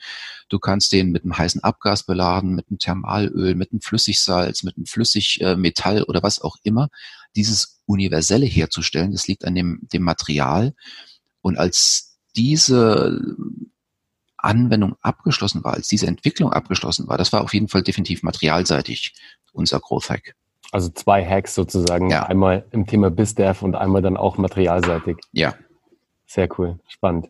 Du 0.49 0.59
kannst 0.59 0.93
den 0.93 1.13
mit 1.13 1.23
einem 1.23 1.39
heißen 1.39 1.63
Abgas 1.63 2.03
beladen, 2.03 2.55
mit 2.55 2.69
einem 2.69 2.79
Thermalöl, 2.79 3.55
mit 3.55 3.71
einem 3.71 3.81
Flüssigsalz, 3.81 4.65
mit 4.65 4.77
einem 4.77 4.87
Flüssigmetall 4.87 6.03
oder 6.03 6.23
was 6.23 6.41
auch 6.41 6.57
immer. 6.65 6.91
Dieses 7.37 7.81
Universelle 7.87 8.47
herzustellen, 8.47 9.13
das 9.13 9.29
liegt 9.29 9.45
an 9.45 9.55
dem, 9.55 9.81
dem 9.93 10.03
Material. 10.03 10.75
Und 11.41 11.57
als 11.57 12.19
diese 12.37 13.21
Anwendung 14.37 14.97
abgeschlossen 15.03 15.63
war, 15.63 15.75
als 15.75 15.89
diese 15.89 16.09
Entwicklung 16.09 16.53
abgeschlossen 16.53 17.07
war, 17.07 17.17
das 17.17 17.33
war 17.33 17.43
auf 17.43 17.55
jeden 17.55 17.69
Fall 17.69 17.83
definitiv 17.83 18.23
materialseitig 18.23 19.15
unser 19.53 19.79
Growth 19.79 20.11
Hack. 20.11 20.35
Also 20.73 20.89
zwei 20.91 21.25
Hacks 21.25 21.55
sozusagen, 21.55 22.11
ja. 22.11 22.25
einmal 22.25 22.65
im 22.71 22.87
Thema 22.87 23.11
BizDev 23.11 23.63
und 23.65 23.75
einmal 23.75 24.03
dann 24.03 24.17
auch 24.17 24.39
materialseitig. 24.39 25.17
Ja. 25.33 25.55
Sehr 26.27 26.49
cool, 26.59 26.79
spannend. 26.87 27.29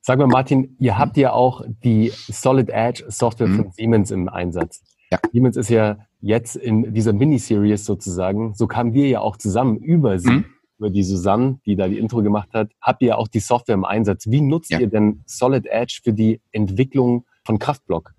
Sag 0.00 0.18
mal, 0.18 0.26
Martin, 0.26 0.76
ihr 0.78 0.98
habt 0.98 1.16
ja 1.16 1.32
auch 1.32 1.62
die 1.82 2.12
Solid 2.14 2.68
Edge 2.68 3.04
Software 3.08 3.48
mhm. 3.48 3.56
von 3.56 3.70
Siemens 3.72 4.10
im 4.10 4.28
Einsatz. 4.28 4.82
Ja. 5.10 5.18
Siemens 5.32 5.56
ist 5.56 5.70
ja 5.70 5.98
jetzt 6.20 6.56
in 6.56 6.94
dieser 6.94 7.12
Miniseries 7.12 7.84
sozusagen, 7.84 8.54
so 8.54 8.66
kamen 8.66 8.94
wir 8.94 9.08
ja 9.08 9.20
auch 9.20 9.36
zusammen 9.36 9.78
über 9.78 10.18
sie, 10.18 10.30
mhm. 10.30 10.44
über 10.78 10.90
die 10.90 11.02
Susanne, 11.02 11.58
die 11.66 11.74
da 11.74 11.88
die 11.88 11.98
Intro 11.98 12.22
gemacht 12.22 12.50
hat, 12.52 12.70
habt 12.80 13.02
ihr 13.02 13.08
ja 13.08 13.16
auch 13.16 13.28
die 13.28 13.40
Software 13.40 13.74
im 13.74 13.84
Einsatz. 13.84 14.30
Wie 14.30 14.40
nutzt 14.40 14.70
ja. 14.70 14.78
ihr 14.78 14.88
denn 14.88 15.22
Solid 15.26 15.66
Edge 15.66 16.00
für 16.04 16.12
die 16.12 16.40
Entwicklung 16.52 17.24
von 17.42 17.58
Kraftblock? 17.58 18.12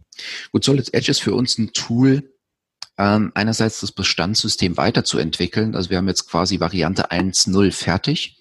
Gut, 0.52 0.64
Solid 0.64 0.94
Edge 0.94 1.12
ist 1.12 1.22
für 1.22 1.34
uns 1.34 1.58
ein 1.58 1.72
Tool, 1.74 2.24
ähm, 2.98 3.32
einerseits 3.36 3.82
das 3.82 3.92
Bestandssystem 3.92 4.78
weiterzuentwickeln. 4.78 5.76
Also 5.76 5.90
wir 5.90 5.98
haben 5.98 6.08
jetzt 6.08 6.30
quasi 6.30 6.60
Variante 6.60 7.12
1.0 7.12 7.72
fertig. 7.72 8.38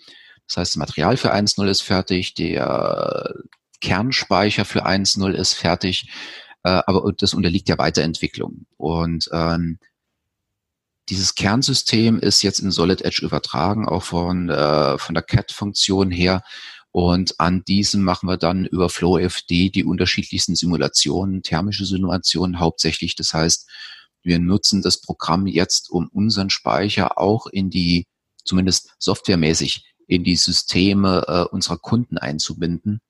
Das 0.47 0.59
heißt, 0.59 0.73
das 0.73 0.77
Material 0.77 1.17
für 1.17 1.35
1.0 1.35 1.67
ist 1.69 1.83
fertig, 1.83 2.35
der 2.35 3.35
Kernspeicher 3.81 4.65
für 4.65 4.87
1.0 4.87 5.33
ist 5.33 5.55
fertig, 5.55 6.09
äh, 6.63 6.83
aber 6.87 7.13
das 7.17 7.35
unterliegt 7.35 7.69
ja 7.69 7.79
Weiterentwicklung. 7.79 8.67
Und 8.77 9.29
ähm, 9.33 9.79
dieses 11.09 11.35
Kernsystem 11.35 12.19
ist 12.19 12.43
jetzt 12.43 12.61
in 12.61 12.71
Solid 12.71 13.03
Edge 13.03 13.25
übertragen, 13.25 13.89
auch 13.89 14.03
von, 14.03 14.49
äh, 14.49 14.99
von 14.99 15.15
der 15.15 15.23
CAT-Funktion 15.23 16.11
her. 16.11 16.43
Und 16.93 17.41
an 17.41 17.65
diesem 17.65 18.05
machen 18.05 18.29
wir 18.29 18.37
dann 18.37 18.65
über 18.65 18.89
FlowFD 18.89 19.71
die 19.71 19.85
unterschiedlichsten 19.85 20.55
Simulationen, 20.55 21.43
thermische 21.43 21.85
Simulationen 21.85 22.61
hauptsächlich. 22.61 23.17
Das 23.17 23.35
heißt, 23.35 23.69
wir 24.25 24.39
nutzen 24.39 24.83
das 24.83 25.01
Programm 25.01 25.47
jetzt, 25.47 25.91
um 25.91 26.09
unseren 26.09 26.51
Speicher 26.51 27.19
auch 27.19 27.47
in 27.47 27.71
die, 27.71 28.07
zumindest 28.45 28.95
softwaremäßig, 28.99 29.85
in 30.07 30.25
die 30.25 30.37
Systeme 30.37 31.25
äh, 31.29 31.45
unserer 31.55 31.79
Kunden 31.79 32.19
einzubinden, 32.19 33.01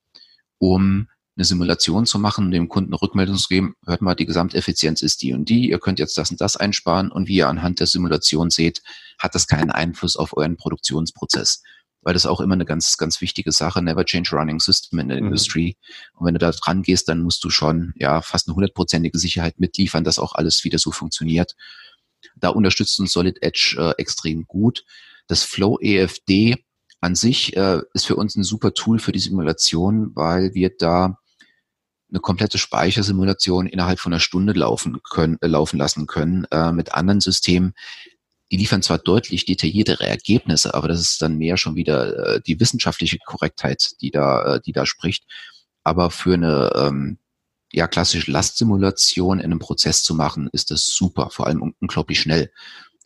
um 0.59 1.09
eine 1.37 1.45
Simulation 1.45 2.07
zu 2.07 2.19
machen 2.19 2.51
dem 2.51 2.69
Kunden 2.69 2.95
Rückmeldung 2.95 3.37
zu 3.37 3.49
geben, 3.49 3.75
hört 3.87 4.03
mal, 4.03 4.15
die 4.15 4.27
Gesamteffizienz 4.27 5.03
ist 5.03 5.23
die 5.23 5.33
und 5.33 5.49
die, 5.49 5.71
ihr 5.71 5.81
könnt 5.81 5.99
jetzt 5.99 6.17
das 6.17 6.31
und 6.31 6.41
das 6.41 6.57
einsparen 6.57 7.11
und 7.11 7.27
wie 7.27 7.37
ihr 7.37 7.49
anhand 7.49 7.81
der 7.81 7.89
Simulation 7.89 8.51
seht, 8.51 8.83
hat 9.19 9.35
das 9.35 9.49
keinen 9.49 9.71
Einfluss 9.71 10.17
auf 10.17 10.37
euren 10.37 10.57
Produktionsprozess 10.57 11.63
weil 12.05 12.15
das 12.15 12.27
auch 12.27 12.41
immer 12.41 12.55
eine 12.55 12.67
ganz, 12.67 12.97
ganz 12.99 13.21
wichtige 13.21 13.51
Sache, 13.51 13.83
never 13.83 14.05
change 14.05 14.37
running 14.37 14.61
system 14.61 14.99
in 14.99 15.09
der 15.09 15.21
mhm. 15.21 15.27
Industry. 15.29 15.77
Und 16.15 16.27
wenn 16.27 16.35
du 16.35 16.39
da 16.39 16.53
dran 16.53 16.83
gehst, 16.83 17.09
dann 17.09 17.23
musst 17.23 17.43
du 17.43 17.51
schon, 17.51 17.93
ja, 17.97 18.21
fast 18.21 18.47
eine 18.47 18.55
hundertprozentige 18.55 19.19
Sicherheit 19.19 19.59
mitliefern, 19.59 20.05
dass 20.05 20.19
auch 20.19 20.35
alles 20.35 20.63
wieder 20.65 20.79
so 20.79 20.93
funktioniert. 20.93 21.57
Da 22.37 22.51
unterstützt 22.51 23.01
uns 23.01 23.13
Solid 23.13 23.43
Edge 23.43 23.77
äh, 23.79 24.01
extrem 24.01 24.47
gut. 24.47 24.85
Das 25.27 25.43
Flow 25.43 25.79
EFD 25.81 26.57
an 27.01 27.15
sich 27.15 27.57
äh, 27.57 27.81
ist 27.95 28.07
für 28.07 28.17
uns 28.17 28.37
ein 28.37 28.45
super 28.45 28.75
Tool 28.75 28.99
für 28.99 29.13
die 29.13 29.19
Simulation, 29.19 30.13
weil 30.15 30.55
wir 30.55 30.71
da 30.77 31.19
eine 32.11 32.21
komplette 32.21 32.59
Speichersimulation 32.59 33.67
innerhalb 33.67 33.99
von 33.99 34.13
einer 34.13 34.21
Stunde 34.21 34.53
laufen 34.53 35.01
können, 35.03 35.39
äh, 35.41 35.47
laufen 35.47 35.79
lassen 35.79 36.07
können. 36.07 36.45
Äh, 36.51 36.73
mit 36.73 36.95
anderen 36.95 37.21
Systemen 37.21 37.75
die 38.51 38.57
liefern 38.57 38.83
zwar 38.83 38.99
deutlich 38.99 39.47
detailliertere 39.47 40.07
Ergebnisse, 40.07 40.75
aber 40.75 40.89
das 40.89 41.01
ist 41.01 41.23
dann 41.23 41.39
mehr 41.39 41.57
schon 41.57 41.77
wieder 41.77 42.37
äh, 42.37 42.41
die 42.41 42.61
wissenschaftliche 42.61 43.19
Korrektheit, 43.25 43.93
die 44.01 44.11
da, 44.11 44.57
äh, 44.57 44.61
die 44.61 44.73
da 44.73 44.87
spricht. 44.87 45.25
Aber 45.83 46.11
für 46.11 46.35
eine 46.35 46.73
ähm, 46.77 47.19
ja, 47.73 47.89
klassische 47.89 48.31
Lastsimulation 48.31 49.39
in 49.39 49.47
einem 49.47 49.59
Prozess 49.59 50.03
zu 50.03 50.15
machen, 50.15 50.49
ist 50.53 50.71
das 50.71 50.87
super, 50.87 51.31
vor 51.31 51.47
allem 51.47 51.75
unglaublich 51.81 52.21
schnell. 52.21 52.53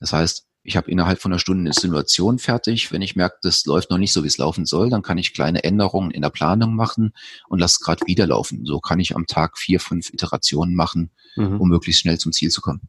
Das 0.00 0.12
heißt, 0.12 0.44
ich 0.62 0.76
habe 0.76 0.90
innerhalb 0.90 1.20
von 1.20 1.32
einer 1.32 1.38
Stunde 1.38 1.62
eine 1.62 1.72
Simulation 1.72 2.38
fertig. 2.38 2.92
Wenn 2.92 3.00
ich 3.00 3.16
merke, 3.16 3.38
das 3.42 3.64
läuft 3.64 3.90
noch 3.90 3.96
nicht 3.96 4.12
so, 4.12 4.22
wie 4.22 4.28
es 4.28 4.36
laufen 4.36 4.66
soll, 4.66 4.90
dann 4.90 5.02
kann 5.02 5.16
ich 5.16 5.32
kleine 5.32 5.64
Änderungen 5.64 6.10
in 6.10 6.20
der 6.20 6.30
Planung 6.30 6.74
machen 6.74 7.12
und 7.48 7.58
lasse 7.58 7.76
es 7.80 7.80
gerade 7.80 8.06
wieder 8.06 8.26
laufen. 8.26 8.66
So 8.66 8.78
kann 8.78 9.00
ich 9.00 9.16
am 9.16 9.26
Tag 9.26 9.56
vier, 9.56 9.80
fünf 9.80 10.12
Iterationen 10.12 10.74
machen, 10.74 11.10
mhm. 11.36 11.60
um 11.60 11.68
möglichst 11.68 12.02
schnell 12.02 12.18
zum 12.18 12.32
Ziel 12.32 12.50
zu 12.50 12.60
kommen. 12.60 12.82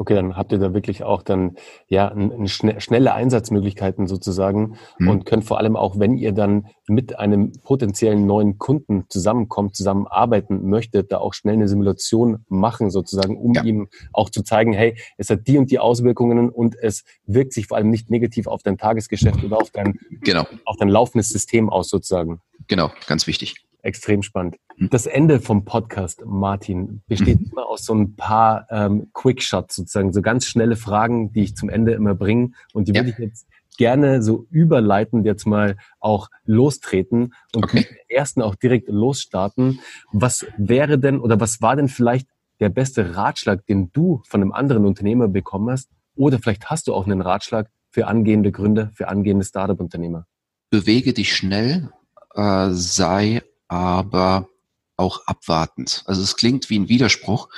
Okay, 0.00 0.14
dann 0.14 0.36
habt 0.36 0.52
ihr 0.52 0.58
da 0.58 0.72
wirklich 0.74 1.02
auch 1.02 1.22
dann 1.22 1.56
ja 1.88 2.14
schne 2.46 2.80
schnelle 2.80 3.14
Einsatzmöglichkeiten 3.14 4.06
sozusagen 4.06 4.78
mhm. 4.98 5.08
und 5.08 5.26
könnt 5.26 5.44
vor 5.44 5.58
allem 5.58 5.74
auch, 5.74 5.98
wenn 5.98 6.16
ihr 6.16 6.30
dann 6.30 6.68
mit 6.86 7.18
einem 7.18 7.52
potenziellen 7.64 8.24
neuen 8.24 8.58
Kunden 8.58 9.06
zusammenkommt, 9.08 9.74
zusammenarbeiten 9.74 10.68
möchtet, 10.68 11.10
da 11.10 11.18
auch 11.18 11.34
schnell 11.34 11.54
eine 11.54 11.66
Simulation 11.66 12.44
machen 12.48 12.90
sozusagen, 12.90 13.36
um 13.36 13.54
ja. 13.54 13.64
ihm 13.64 13.88
auch 14.12 14.30
zu 14.30 14.44
zeigen, 14.44 14.72
hey, 14.72 14.96
es 15.16 15.30
hat 15.30 15.48
die 15.48 15.58
und 15.58 15.68
die 15.72 15.80
Auswirkungen 15.80 16.48
und 16.48 16.76
es 16.80 17.02
wirkt 17.26 17.52
sich 17.52 17.66
vor 17.66 17.76
allem 17.76 17.90
nicht 17.90 18.08
negativ 18.08 18.46
auf 18.46 18.62
dein 18.62 18.78
Tagesgeschäft 18.78 19.42
oder 19.42 19.56
auf 19.56 19.70
dein, 19.72 19.98
genau. 20.22 20.46
auf 20.64 20.76
dein 20.76 20.90
laufendes 20.90 21.28
System 21.30 21.68
aus 21.68 21.88
sozusagen. 21.88 22.40
Genau, 22.68 22.92
ganz 23.08 23.26
wichtig. 23.26 23.67
Extrem 23.82 24.22
spannend. 24.22 24.56
Hm. 24.76 24.90
Das 24.90 25.06
Ende 25.06 25.40
vom 25.40 25.64
Podcast, 25.64 26.22
Martin, 26.26 27.02
besteht 27.06 27.40
mhm. 27.40 27.50
immer 27.52 27.66
aus 27.68 27.84
so 27.84 27.94
ein 27.94 28.16
paar 28.16 28.66
ähm, 28.70 29.10
Quickshots 29.12 29.76
sozusagen, 29.76 30.12
so 30.12 30.22
ganz 30.22 30.46
schnelle 30.46 30.76
Fragen, 30.76 31.32
die 31.32 31.42
ich 31.42 31.56
zum 31.56 31.68
Ende 31.68 31.92
immer 31.92 32.14
bringe. 32.14 32.50
Und 32.72 32.88
die 32.88 32.92
ja. 32.92 33.00
würde 33.00 33.10
ich 33.10 33.18
jetzt 33.18 33.46
gerne 33.78 34.22
so 34.22 34.46
überleitend 34.50 35.24
jetzt 35.24 35.46
mal 35.46 35.76
auch 36.00 36.28
lostreten 36.44 37.34
und 37.54 37.64
okay. 37.64 37.78
mit 37.78 37.90
der 37.90 38.18
ersten 38.18 38.42
auch 38.42 38.56
direkt 38.56 38.88
losstarten. 38.88 39.80
Was 40.12 40.44
wäre 40.58 40.98
denn 40.98 41.20
oder 41.20 41.40
was 41.40 41.62
war 41.62 41.76
denn 41.76 41.88
vielleicht 41.88 42.28
der 42.60 42.68
beste 42.68 43.16
Ratschlag, 43.16 43.64
den 43.66 43.90
du 43.92 44.20
von 44.26 44.42
einem 44.42 44.52
anderen 44.52 44.84
Unternehmer 44.84 45.28
bekommen 45.28 45.70
hast? 45.70 45.88
Oder 46.16 46.40
vielleicht 46.40 46.68
hast 46.68 46.88
du 46.88 46.94
auch 46.94 47.06
einen 47.06 47.20
Ratschlag 47.20 47.70
für 47.90 48.08
angehende 48.08 48.52
Gründer, 48.52 48.90
für 48.92 49.08
angehende 49.08 49.44
Startup-Unternehmer? 49.44 50.26
Bewege 50.70 51.14
dich 51.14 51.34
schnell, 51.34 51.90
äh, 52.34 52.70
sei 52.72 53.42
aber 53.68 54.48
auch 54.96 55.26
abwartend. 55.26 56.02
Also 56.06 56.22
es 56.22 56.36
klingt 56.36 56.70
wie 56.70 56.78
ein 56.78 56.88
Widerspruch, 56.88 57.48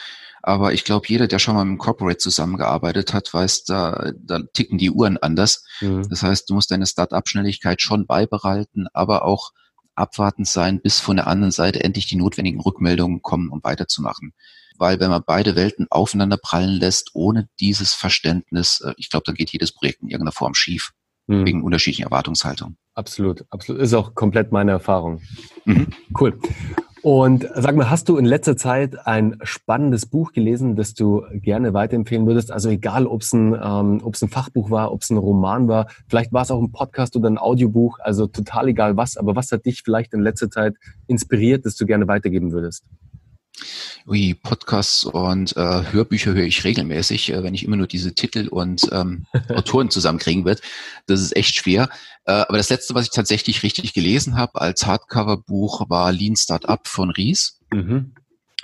aber 0.42 0.72
ich 0.72 0.84
glaube, 0.84 1.06
jeder, 1.08 1.26
der 1.26 1.38
schon 1.38 1.54
mal 1.54 1.64
mit 1.64 1.70
einem 1.70 1.78
Corporate 1.78 2.18
zusammengearbeitet 2.18 3.12
hat, 3.12 3.32
weiß, 3.32 3.64
da, 3.64 4.12
da 4.16 4.40
ticken 4.52 4.78
die 4.78 4.90
Uhren 4.90 5.18
anders. 5.18 5.64
Mhm. 5.80 6.08
Das 6.08 6.22
heißt, 6.22 6.48
du 6.48 6.54
musst 6.54 6.70
deine 6.70 6.86
Start-up-Schnelligkeit 6.86 7.80
schon 7.80 8.06
beibehalten, 8.06 8.86
aber 8.92 9.24
auch 9.24 9.52
abwartend 9.94 10.48
sein, 10.48 10.80
bis 10.80 10.98
von 10.98 11.16
der 11.16 11.26
anderen 11.26 11.52
Seite 11.52 11.84
endlich 11.84 12.06
die 12.06 12.16
notwendigen 12.16 12.60
Rückmeldungen 12.60 13.22
kommen, 13.22 13.50
um 13.50 13.62
weiterzumachen. 13.62 14.32
Weil 14.78 14.98
wenn 14.98 15.10
man 15.10 15.22
beide 15.26 15.56
Welten 15.56 15.86
aufeinander 15.90 16.38
prallen 16.38 16.80
lässt, 16.80 17.10
ohne 17.12 17.50
dieses 17.60 17.92
Verständnis, 17.92 18.80
äh, 18.80 18.94
ich 18.96 19.10
glaube, 19.10 19.24
dann 19.26 19.34
geht 19.34 19.50
jedes 19.50 19.72
Projekt 19.72 20.00
in 20.00 20.08
irgendeiner 20.08 20.32
Form 20.32 20.54
schief, 20.54 20.92
mhm. 21.30 21.46
wegen 21.46 21.62
unterschiedlichen 21.62 22.04
Erwartungshaltungen. 22.04 22.76
Absolut, 22.94 23.44
absolut. 23.50 23.80
Ist 23.80 23.94
auch 23.94 24.14
komplett 24.14 24.52
meine 24.52 24.72
Erfahrung. 24.72 25.22
Mhm. 25.64 25.88
Cool. 26.18 26.38
Und 27.02 27.48
sag 27.54 27.76
mal, 27.76 27.88
hast 27.88 28.10
du 28.10 28.18
in 28.18 28.26
letzter 28.26 28.58
Zeit 28.58 29.06
ein 29.06 29.38
spannendes 29.42 30.04
Buch 30.04 30.32
gelesen, 30.32 30.76
das 30.76 30.92
du 30.92 31.22
gerne 31.32 31.72
weiterempfehlen 31.72 32.26
würdest? 32.26 32.52
Also 32.52 32.68
egal, 32.68 33.06
ob 33.06 33.22
es 33.22 33.32
ein, 33.32 33.54
ähm, 33.54 34.02
ob's 34.04 34.20
ein 34.20 34.28
Fachbuch 34.28 34.70
war, 34.70 34.92
ob 34.92 35.00
es 35.00 35.08
ein 35.08 35.16
Roman 35.16 35.66
war, 35.66 35.86
vielleicht 36.08 36.30
war 36.34 36.42
es 36.42 36.50
auch 36.50 36.60
ein 36.60 36.72
Podcast 36.72 37.16
oder 37.16 37.30
ein 37.30 37.38
Audiobuch, 37.38 37.98
also 38.00 38.26
total 38.26 38.68
egal 38.68 38.98
was, 38.98 39.16
aber 39.16 39.34
was 39.34 39.50
hat 39.50 39.64
dich 39.64 39.82
vielleicht 39.82 40.12
in 40.12 40.20
letzter 40.20 40.50
Zeit 40.50 40.74
inspiriert, 41.06 41.64
das 41.64 41.74
du 41.76 41.86
gerne 41.86 42.06
weitergeben 42.06 42.52
würdest? 42.52 42.84
Ui, 44.06 44.34
Podcasts 44.34 45.04
und 45.04 45.56
äh, 45.56 45.92
Hörbücher 45.92 46.32
höre 46.32 46.44
ich 46.44 46.64
regelmäßig, 46.64 47.32
äh, 47.32 47.42
wenn 47.42 47.54
ich 47.54 47.64
immer 47.64 47.76
nur 47.76 47.86
diese 47.86 48.14
Titel 48.14 48.48
und 48.48 48.88
ähm, 48.92 49.26
Autoren 49.48 49.90
zusammenkriegen 49.90 50.44
wird. 50.44 50.62
Das 51.06 51.20
ist 51.20 51.36
echt 51.36 51.56
schwer. 51.56 51.88
Äh, 52.24 52.32
aber 52.32 52.58
das 52.58 52.70
letzte, 52.70 52.94
was 52.94 53.04
ich 53.04 53.10
tatsächlich 53.10 53.62
richtig 53.62 53.92
gelesen 53.92 54.36
habe 54.36 54.60
als 54.60 54.86
Hardcover-Buch, 54.86 55.88
war 55.88 56.12
Lean 56.12 56.36
Startup 56.36 56.86
von 56.86 57.10
Ries. 57.10 57.58
Mhm. 57.72 58.14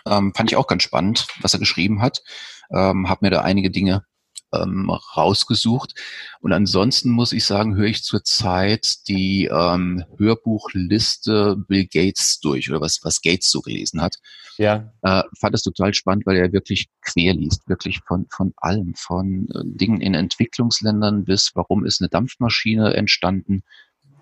Ähm, 0.06 0.32
fand 0.34 0.50
ich 0.50 0.56
auch 0.56 0.66
ganz 0.66 0.82
spannend, 0.82 1.26
was 1.40 1.52
er 1.52 1.58
geschrieben 1.58 2.00
hat. 2.00 2.22
Ähm, 2.70 3.08
hab 3.08 3.22
mir 3.22 3.30
da 3.30 3.42
einige 3.42 3.70
Dinge 3.70 4.04
ähm, 4.52 4.90
rausgesucht. 4.90 5.94
Und 6.40 6.52
ansonsten 6.52 7.10
muss 7.10 7.32
ich 7.32 7.44
sagen, 7.44 7.76
höre 7.76 7.86
ich 7.86 8.02
zurzeit 8.02 9.08
die 9.08 9.46
ähm, 9.46 10.04
Hörbuchliste 10.18 11.56
Bill 11.68 11.86
Gates 11.86 12.40
durch 12.40 12.70
oder 12.70 12.80
was, 12.80 13.00
was 13.02 13.20
Gates 13.20 13.50
so 13.50 13.60
gelesen 13.60 14.00
hat. 14.00 14.16
Ja. 14.58 14.92
Äh, 15.02 15.22
fand 15.38 15.54
es 15.54 15.62
total 15.62 15.94
spannend, 15.94 16.26
weil 16.26 16.36
er 16.36 16.52
wirklich 16.52 16.88
quer 17.02 17.34
liest, 17.34 17.68
wirklich 17.68 18.00
von, 18.06 18.26
von 18.30 18.54
allem, 18.56 18.94
von 18.94 19.48
äh, 19.50 19.62
Dingen 19.64 20.00
in 20.00 20.14
Entwicklungsländern 20.14 21.24
bis 21.24 21.52
warum 21.54 21.84
ist 21.84 22.00
eine 22.00 22.08
Dampfmaschine 22.08 22.94
entstanden. 22.94 23.62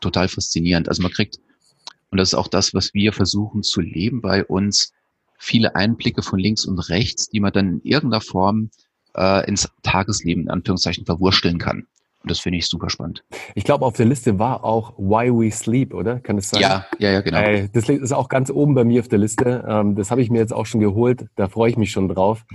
Total 0.00 0.28
faszinierend. 0.28 0.88
Also 0.88 1.02
man 1.02 1.12
kriegt, 1.12 1.38
und 2.10 2.18
das 2.18 2.30
ist 2.30 2.34
auch 2.34 2.48
das, 2.48 2.74
was 2.74 2.94
wir 2.94 3.12
versuchen 3.12 3.62
zu 3.62 3.80
leben 3.80 4.20
bei 4.20 4.44
uns, 4.44 4.92
viele 5.38 5.74
Einblicke 5.74 6.22
von 6.22 6.38
links 6.38 6.64
und 6.64 6.78
rechts, 6.78 7.28
die 7.28 7.40
man 7.40 7.52
dann 7.52 7.68
in 7.68 7.80
irgendeiner 7.82 8.20
Form 8.20 8.70
äh, 9.16 9.46
ins 9.48 9.70
Tagesleben 9.82 10.44
in 10.44 10.50
Anführungszeichen 10.50 11.04
verwursteln 11.06 11.58
kann. 11.58 11.86
Und 12.24 12.30
das 12.30 12.40
finde 12.40 12.58
ich 12.58 12.66
super 12.68 12.88
spannend. 12.88 13.22
Ich 13.54 13.64
glaube, 13.64 13.84
auf 13.84 13.96
der 13.96 14.06
Liste 14.06 14.38
war 14.38 14.64
auch 14.64 14.96
Why 14.96 15.30
We 15.30 15.50
Sleep, 15.50 15.92
oder? 15.92 16.20
Kann 16.20 16.38
es 16.38 16.48
sein? 16.48 16.62
Ja, 16.62 16.86
ja, 16.98 17.10
ja, 17.10 17.20
genau. 17.20 17.38
Äh, 17.38 17.68
das 17.70 17.86
ist 17.90 18.12
auch 18.12 18.30
ganz 18.30 18.50
oben 18.50 18.74
bei 18.74 18.82
mir 18.82 19.00
auf 19.00 19.08
der 19.08 19.18
Liste. 19.18 19.62
Ähm, 19.68 19.94
das 19.94 20.10
habe 20.10 20.22
ich 20.22 20.30
mir 20.30 20.38
jetzt 20.38 20.54
auch 20.54 20.64
schon 20.64 20.80
geholt. 20.80 21.26
Da 21.36 21.48
freue 21.48 21.68
ich 21.68 21.76
mich 21.76 21.90
schon 21.90 22.08
drauf. 22.08 22.46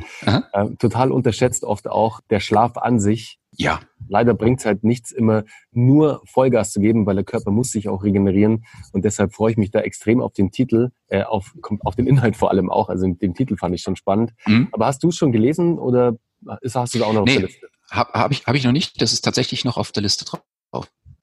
Ähm, 0.54 0.78
total 0.80 1.12
unterschätzt 1.12 1.64
oft 1.64 1.88
auch 1.88 2.22
der 2.32 2.40
Schlaf 2.40 2.78
an 2.78 3.00
sich. 3.00 3.38
Ja. 3.56 3.80
Leider 4.08 4.34
bringt 4.34 4.60
es 4.60 4.66
halt 4.66 4.84
nichts, 4.84 5.12
immer 5.12 5.44
nur 5.72 6.22
Vollgas 6.26 6.72
zu 6.72 6.80
geben, 6.80 7.06
weil 7.06 7.16
der 7.16 7.24
Körper 7.24 7.52
muss 7.52 7.72
sich 7.72 7.90
auch 7.90 8.04
regenerieren. 8.04 8.66
Und 8.92 9.06
deshalb 9.06 9.34
freue 9.34 9.52
ich 9.52 9.58
mich 9.58 9.70
da 9.70 9.82
extrem 9.82 10.20
auf 10.20 10.34
den 10.34 10.50
Titel, 10.50 10.90
äh, 11.10 11.22
auf, 11.22 11.54
auf 11.82 11.96
den 11.96 12.08
Inhalt 12.08 12.36
vor 12.36 12.50
allem 12.50 12.72
auch. 12.72 12.90
Also 12.90 13.08
den 13.08 13.36
Titel 13.36 13.56
fand 13.56 13.76
ich 13.76 13.84
schon 13.84 13.96
spannend. 13.96 14.34
Mhm. 14.48 14.70
Aber 14.72 14.88
hast 14.88 15.04
du 15.04 15.10
es 15.10 15.16
schon 15.16 15.32
gelesen 15.32 15.78
oder 15.78 16.16
ist, 16.62 16.76
hast 16.76 16.94
du 16.94 17.00
da 17.00 17.06
auch 17.06 17.14
noch 17.14 17.26
nee, 17.26 17.32
auf 17.32 17.38
der 17.38 17.48
Liste? 17.48 17.68
Habe 17.92 18.14
hab 18.14 18.32
ich, 18.32 18.46
hab 18.46 18.56
ich 18.56 18.64
noch 18.64 18.72
nicht. 18.72 19.02
Das 19.02 19.14
ist 19.14 19.22
tatsächlich 19.22 19.66
noch 19.66 19.78
auf 19.78 19.92
der 19.92 20.04
Liste 20.04 20.26
drauf. 20.26 20.42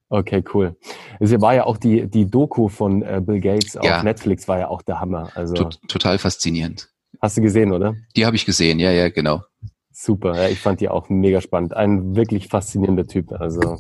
Okay, 0.09 0.45
cool. 0.55 0.77
Es 1.19 1.33
war 1.41 1.55
ja 1.55 1.65
auch 1.65 1.79
die, 1.79 2.09
die 2.09 2.31
Doku 2.31 2.69
von 2.69 3.03
äh, 3.03 3.21
Bill 3.25 3.41
Gates 3.41 3.75
ja. 3.75 3.99
auf 3.99 4.03
Netflix, 4.05 4.47
war 4.47 4.59
ja 4.59 4.69
auch 4.69 4.83
der 4.83 5.01
Hammer. 5.01 5.31
Also, 5.35 5.55
total 5.89 6.19
faszinierend. 6.19 6.89
Hast 7.21 7.37
du 7.37 7.43
gesehen, 7.43 7.73
oder? 7.73 7.97
Die 8.15 8.25
habe 8.25 8.37
ich 8.37 8.47
gesehen, 8.47 8.79
ja, 8.79 8.93
ja, 8.93 9.09
genau. 9.09 9.43
Super, 9.91 10.37
ja, 10.37 10.49
ich 10.49 10.61
fand 10.61 10.81
die 10.81 10.89
auch 10.89 11.09
mega 11.09 11.41
spannend. 11.41 11.75
Ein 11.75 12.15
wirklich 12.15 12.49
faszinierender 12.49 13.07
Typ. 13.07 13.33
Also. 13.33 13.79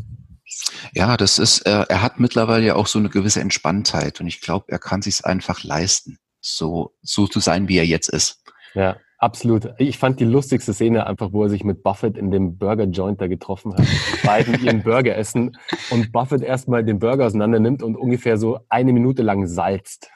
Ja, 0.95 1.17
das 1.17 1.39
ist, 1.39 1.61
äh, 1.61 1.85
er 1.89 2.03
hat 2.03 2.19
mittlerweile 2.19 2.65
ja 2.65 2.75
auch 2.75 2.87
so 2.87 2.99
eine 2.99 3.09
gewisse 3.09 3.41
Entspanntheit 3.41 4.21
und 4.21 4.27
ich 4.27 4.41
glaube, 4.41 4.67
er 4.69 4.79
kann 4.79 5.03
sich 5.03 5.25
einfach 5.25 5.63
leisten, 5.63 6.19
so, 6.41 6.95
so 7.03 7.27
zu 7.27 7.39
sein, 7.39 7.69
wie 7.69 7.79
er 7.79 7.87
jetzt 7.87 8.09
ist. 8.09 8.43
Ja, 8.75 8.97
Absolut. 9.19 9.71
Ich 9.79 9.99
fand 9.99 10.21
die 10.21 10.25
lustigste 10.25 10.75
Szene 10.75 11.07
einfach, 11.07 11.33
wo 11.33 11.45
er 11.45 11.49
sich 11.49 11.65
mit 11.65 11.83
Buffett 11.83 12.19
in 12.19 12.31
dem 12.31 12.59
Burger 12.59 12.85
Joint 12.85 13.21
da 13.21 13.27
getroffen 13.27 13.73
hat. 13.73 13.81
Die 13.81 14.27
beiden 14.27 14.63
ihren 14.63 14.83
Burger 14.83 15.17
essen 15.17 15.57
und 15.91 16.13
Buffett 16.13 16.43
erstmal 16.43 16.85
den 16.85 16.99
Burger 16.99 17.27
auseinander 17.27 17.59
nimmt 17.59 17.83
und 17.83 17.97
ungefähr 17.97 18.37
so 18.37 18.59
eine 18.69 18.93
Minute 18.93 19.23
lang 19.23 19.47
salzt. 19.47 20.11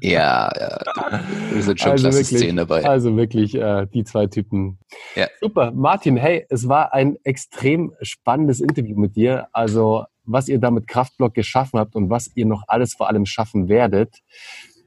Ja, 0.00 0.50
ja. 0.58 1.20
Wir 1.52 1.62
sind 1.62 1.80
schon 1.80 1.92
also 1.92 2.04
klasse 2.04 2.18
wirklich, 2.18 2.38
Szenen 2.38 2.56
dabei. 2.56 2.84
Also 2.84 3.16
wirklich 3.16 3.54
äh, 3.54 3.86
die 3.86 4.04
zwei 4.04 4.26
Typen. 4.26 4.78
Ja. 5.14 5.28
Super. 5.40 5.70
Martin, 5.72 6.16
hey, 6.16 6.46
es 6.48 6.68
war 6.68 6.92
ein 6.92 7.16
extrem 7.24 7.92
spannendes 8.00 8.60
Interview 8.60 8.98
mit 8.98 9.14
dir. 9.14 9.48
Also 9.52 10.04
was 10.24 10.48
ihr 10.48 10.58
da 10.58 10.70
mit 10.70 10.86
Kraftblock 10.86 11.34
geschaffen 11.34 11.78
habt 11.78 11.96
und 11.96 12.10
was 12.10 12.30
ihr 12.34 12.46
noch 12.46 12.62
alles 12.68 12.94
vor 12.94 13.08
allem 13.08 13.26
schaffen 13.26 13.68
werdet. 13.68 14.20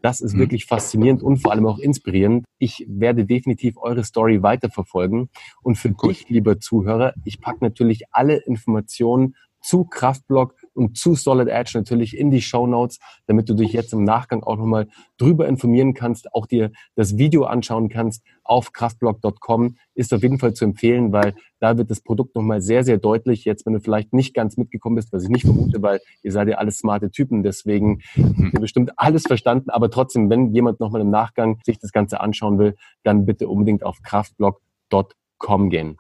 Das 0.06 0.22
ist 0.22 0.36
mhm. 0.36 0.42
wirklich 0.42 0.68
faszinierend 0.68 1.24
und 1.24 1.38
vor 1.38 1.52
allem 1.52 1.66
auch 1.66 1.80
inspirierend. 1.80 2.46
Ich 2.60 2.86
werde 2.88 3.26
definitiv 3.26 3.76
eure 3.78 4.04
Story 4.04 4.44
weiterverfolgen. 4.44 5.32
Und 5.64 5.80
für 5.80 5.90
Gut. 5.90 6.12
dich, 6.12 6.30
lieber 6.30 6.60
Zuhörer, 6.60 7.16
ich 7.24 7.42
packe 7.42 7.64
natürlich 7.64 8.04
alle 8.12 8.36
Informationen 8.36 9.36
zu 9.62 9.86
Kraftblock 9.86 10.54
und 10.76 10.98
zu 10.98 11.16
Solid 11.16 11.48
Edge 11.48 11.72
natürlich 11.76 12.18
in 12.18 12.32
die 12.32 12.42
Show 12.42 12.68
Notes, 12.68 13.00
damit 13.28 13.50
du 13.50 13.54
dich 13.54 13.74
jetzt 13.74 13.94
im 13.94 14.04
Nachgang 14.04 14.44
auch 14.44 14.58
nochmal 14.58 14.88
drüber 15.18 15.48
informieren 15.48 15.94
kannst, 15.94 16.34
auch 16.34 16.46
dir 16.46 16.72
das 16.96 17.18
Video 17.18 17.46
anschauen 17.46 17.90
kannst 17.90 18.24
auf 18.44 18.74
kraftblock.com. 18.74 19.78
Ist 19.94 20.14
auf 20.14 20.22
jeden 20.22 20.40
Fall 20.40 20.54
zu 20.54 20.66
empfehlen, 20.66 21.12
weil 21.12 21.36
da 21.60 21.78
wird 21.78 21.90
das 21.90 22.02
Produkt 22.02 22.36
nochmal 22.36 22.62
sehr, 22.62 22.84
sehr 22.84 22.98
deutlich. 22.98 23.46
Jetzt, 23.46 23.66
wenn 23.66 23.74
du 23.74 23.80
vielleicht 23.80 24.14
nicht 24.14 24.34
ganz 24.34 24.58
mitgekommen 24.58 24.96
bist, 24.96 25.12
was 25.14 25.24
ich 25.24 25.30
nicht 25.30 25.46
vermute, 25.46 25.82
weil 25.82 26.00
ihr 26.22 26.32
seid 26.32 26.48
ja 26.48 26.58
alles 26.58 26.78
smarte 26.78 27.12
Typen, 27.12 27.44
deswegen 27.44 28.02
habt 28.18 28.54
ihr 28.54 28.60
bestimmt 28.60 28.92
alles 28.98 29.24
verstanden. 29.24 29.70
Aber 29.70 29.90
trotzdem, 29.90 30.30
wenn 30.30 30.54
jemand 30.54 30.80
nochmal 30.80 31.02
im 31.02 31.10
Nachgang 31.10 31.60
sich 31.66 31.80
das 31.80 31.92
Ganze 31.92 32.20
anschauen 32.20 32.60
will, 32.60 32.76
dann 33.04 33.26
bitte 33.26 33.48
unbedingt 33.48 33.84
auf 33.84 34.02
kraftblock.com 34.04 35.70
gehen. 35.70 35.98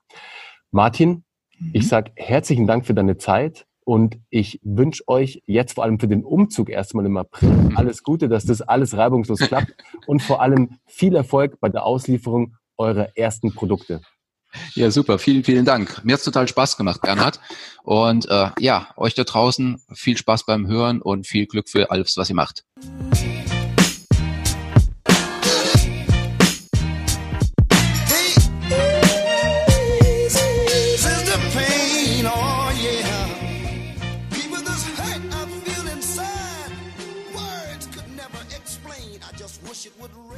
Martin, 0.71 1.23
ich 1.73 1.83
mhm. 1.83 1.87
sage 1.87 2.11
herzlichen 2.15 2.67
Dank 2.67 2.85
für 2.85 2.93
deine 2.93 3.17
Zeit. 3.17 3.65
Und 3.85 4.17
ich 4.31 4.59
wünsche 4.63 5.03
euch 5.07 5.43
jetzt 5.45 5.75
vor 5.75 5.83
allem 5.83 5.99
für 5.99 6.07
den 6.07 6.23
Umzug 6.23 6.69
erstmal 6.69 7.05
im 7.05 7.17
April 7.17 7.49
mhm. 7.49 7.77
alles 7.77 8.03
Gute, 8.03 8.27
dass 8.27 8.43
das 8.43 8.61
alles 8.61 8.97
reibungslos 8.97 9.39
klappt 9.47 9.75
und 10.07 10.21
vor 10.21 10.41
allem 10.41 10.79
viel 10.87 11.15
Erfolg 11.15 11.59
bei 11.59 11.69
der 11.69 11.85
Auslieferung 11.85 12.55
eurer 12.77 13.15
ersten 13.15 13.53
Produkte. 13.53 14.01
Ja, 14.73 14.89
super. 14.89 15.19
Vielen, 15.19 15.43
vielen 15.43 15.65
Dank. 15.65 16.03
Mir 16.03 16.13
hat's 16.13 16.23
total 16.23 16.47
Spaß 16.47 16.77
gemacht, 16.77 17.01
Bernhard. 17.01 17.39
Und 17.83 18.27
äh, 18.29 18.49
ja, 18.59 18.87
euch 18.97 19.13
da 19.13 19.23
draußen 19.23 19.81
viel 19.93 20.17
Spaß 20.17 20.45
beim 20.45 20.67
Hören 20.67 21.01
und 21.01 21.27
viel 21.27 21.45
Glück 21.45 21.69
für 21.69 21.91
alles, 21.91 22.17
was 22.17 22.29
ihr 22.29 22.35
macht. 22.35 22.63
would. 39.99 40.34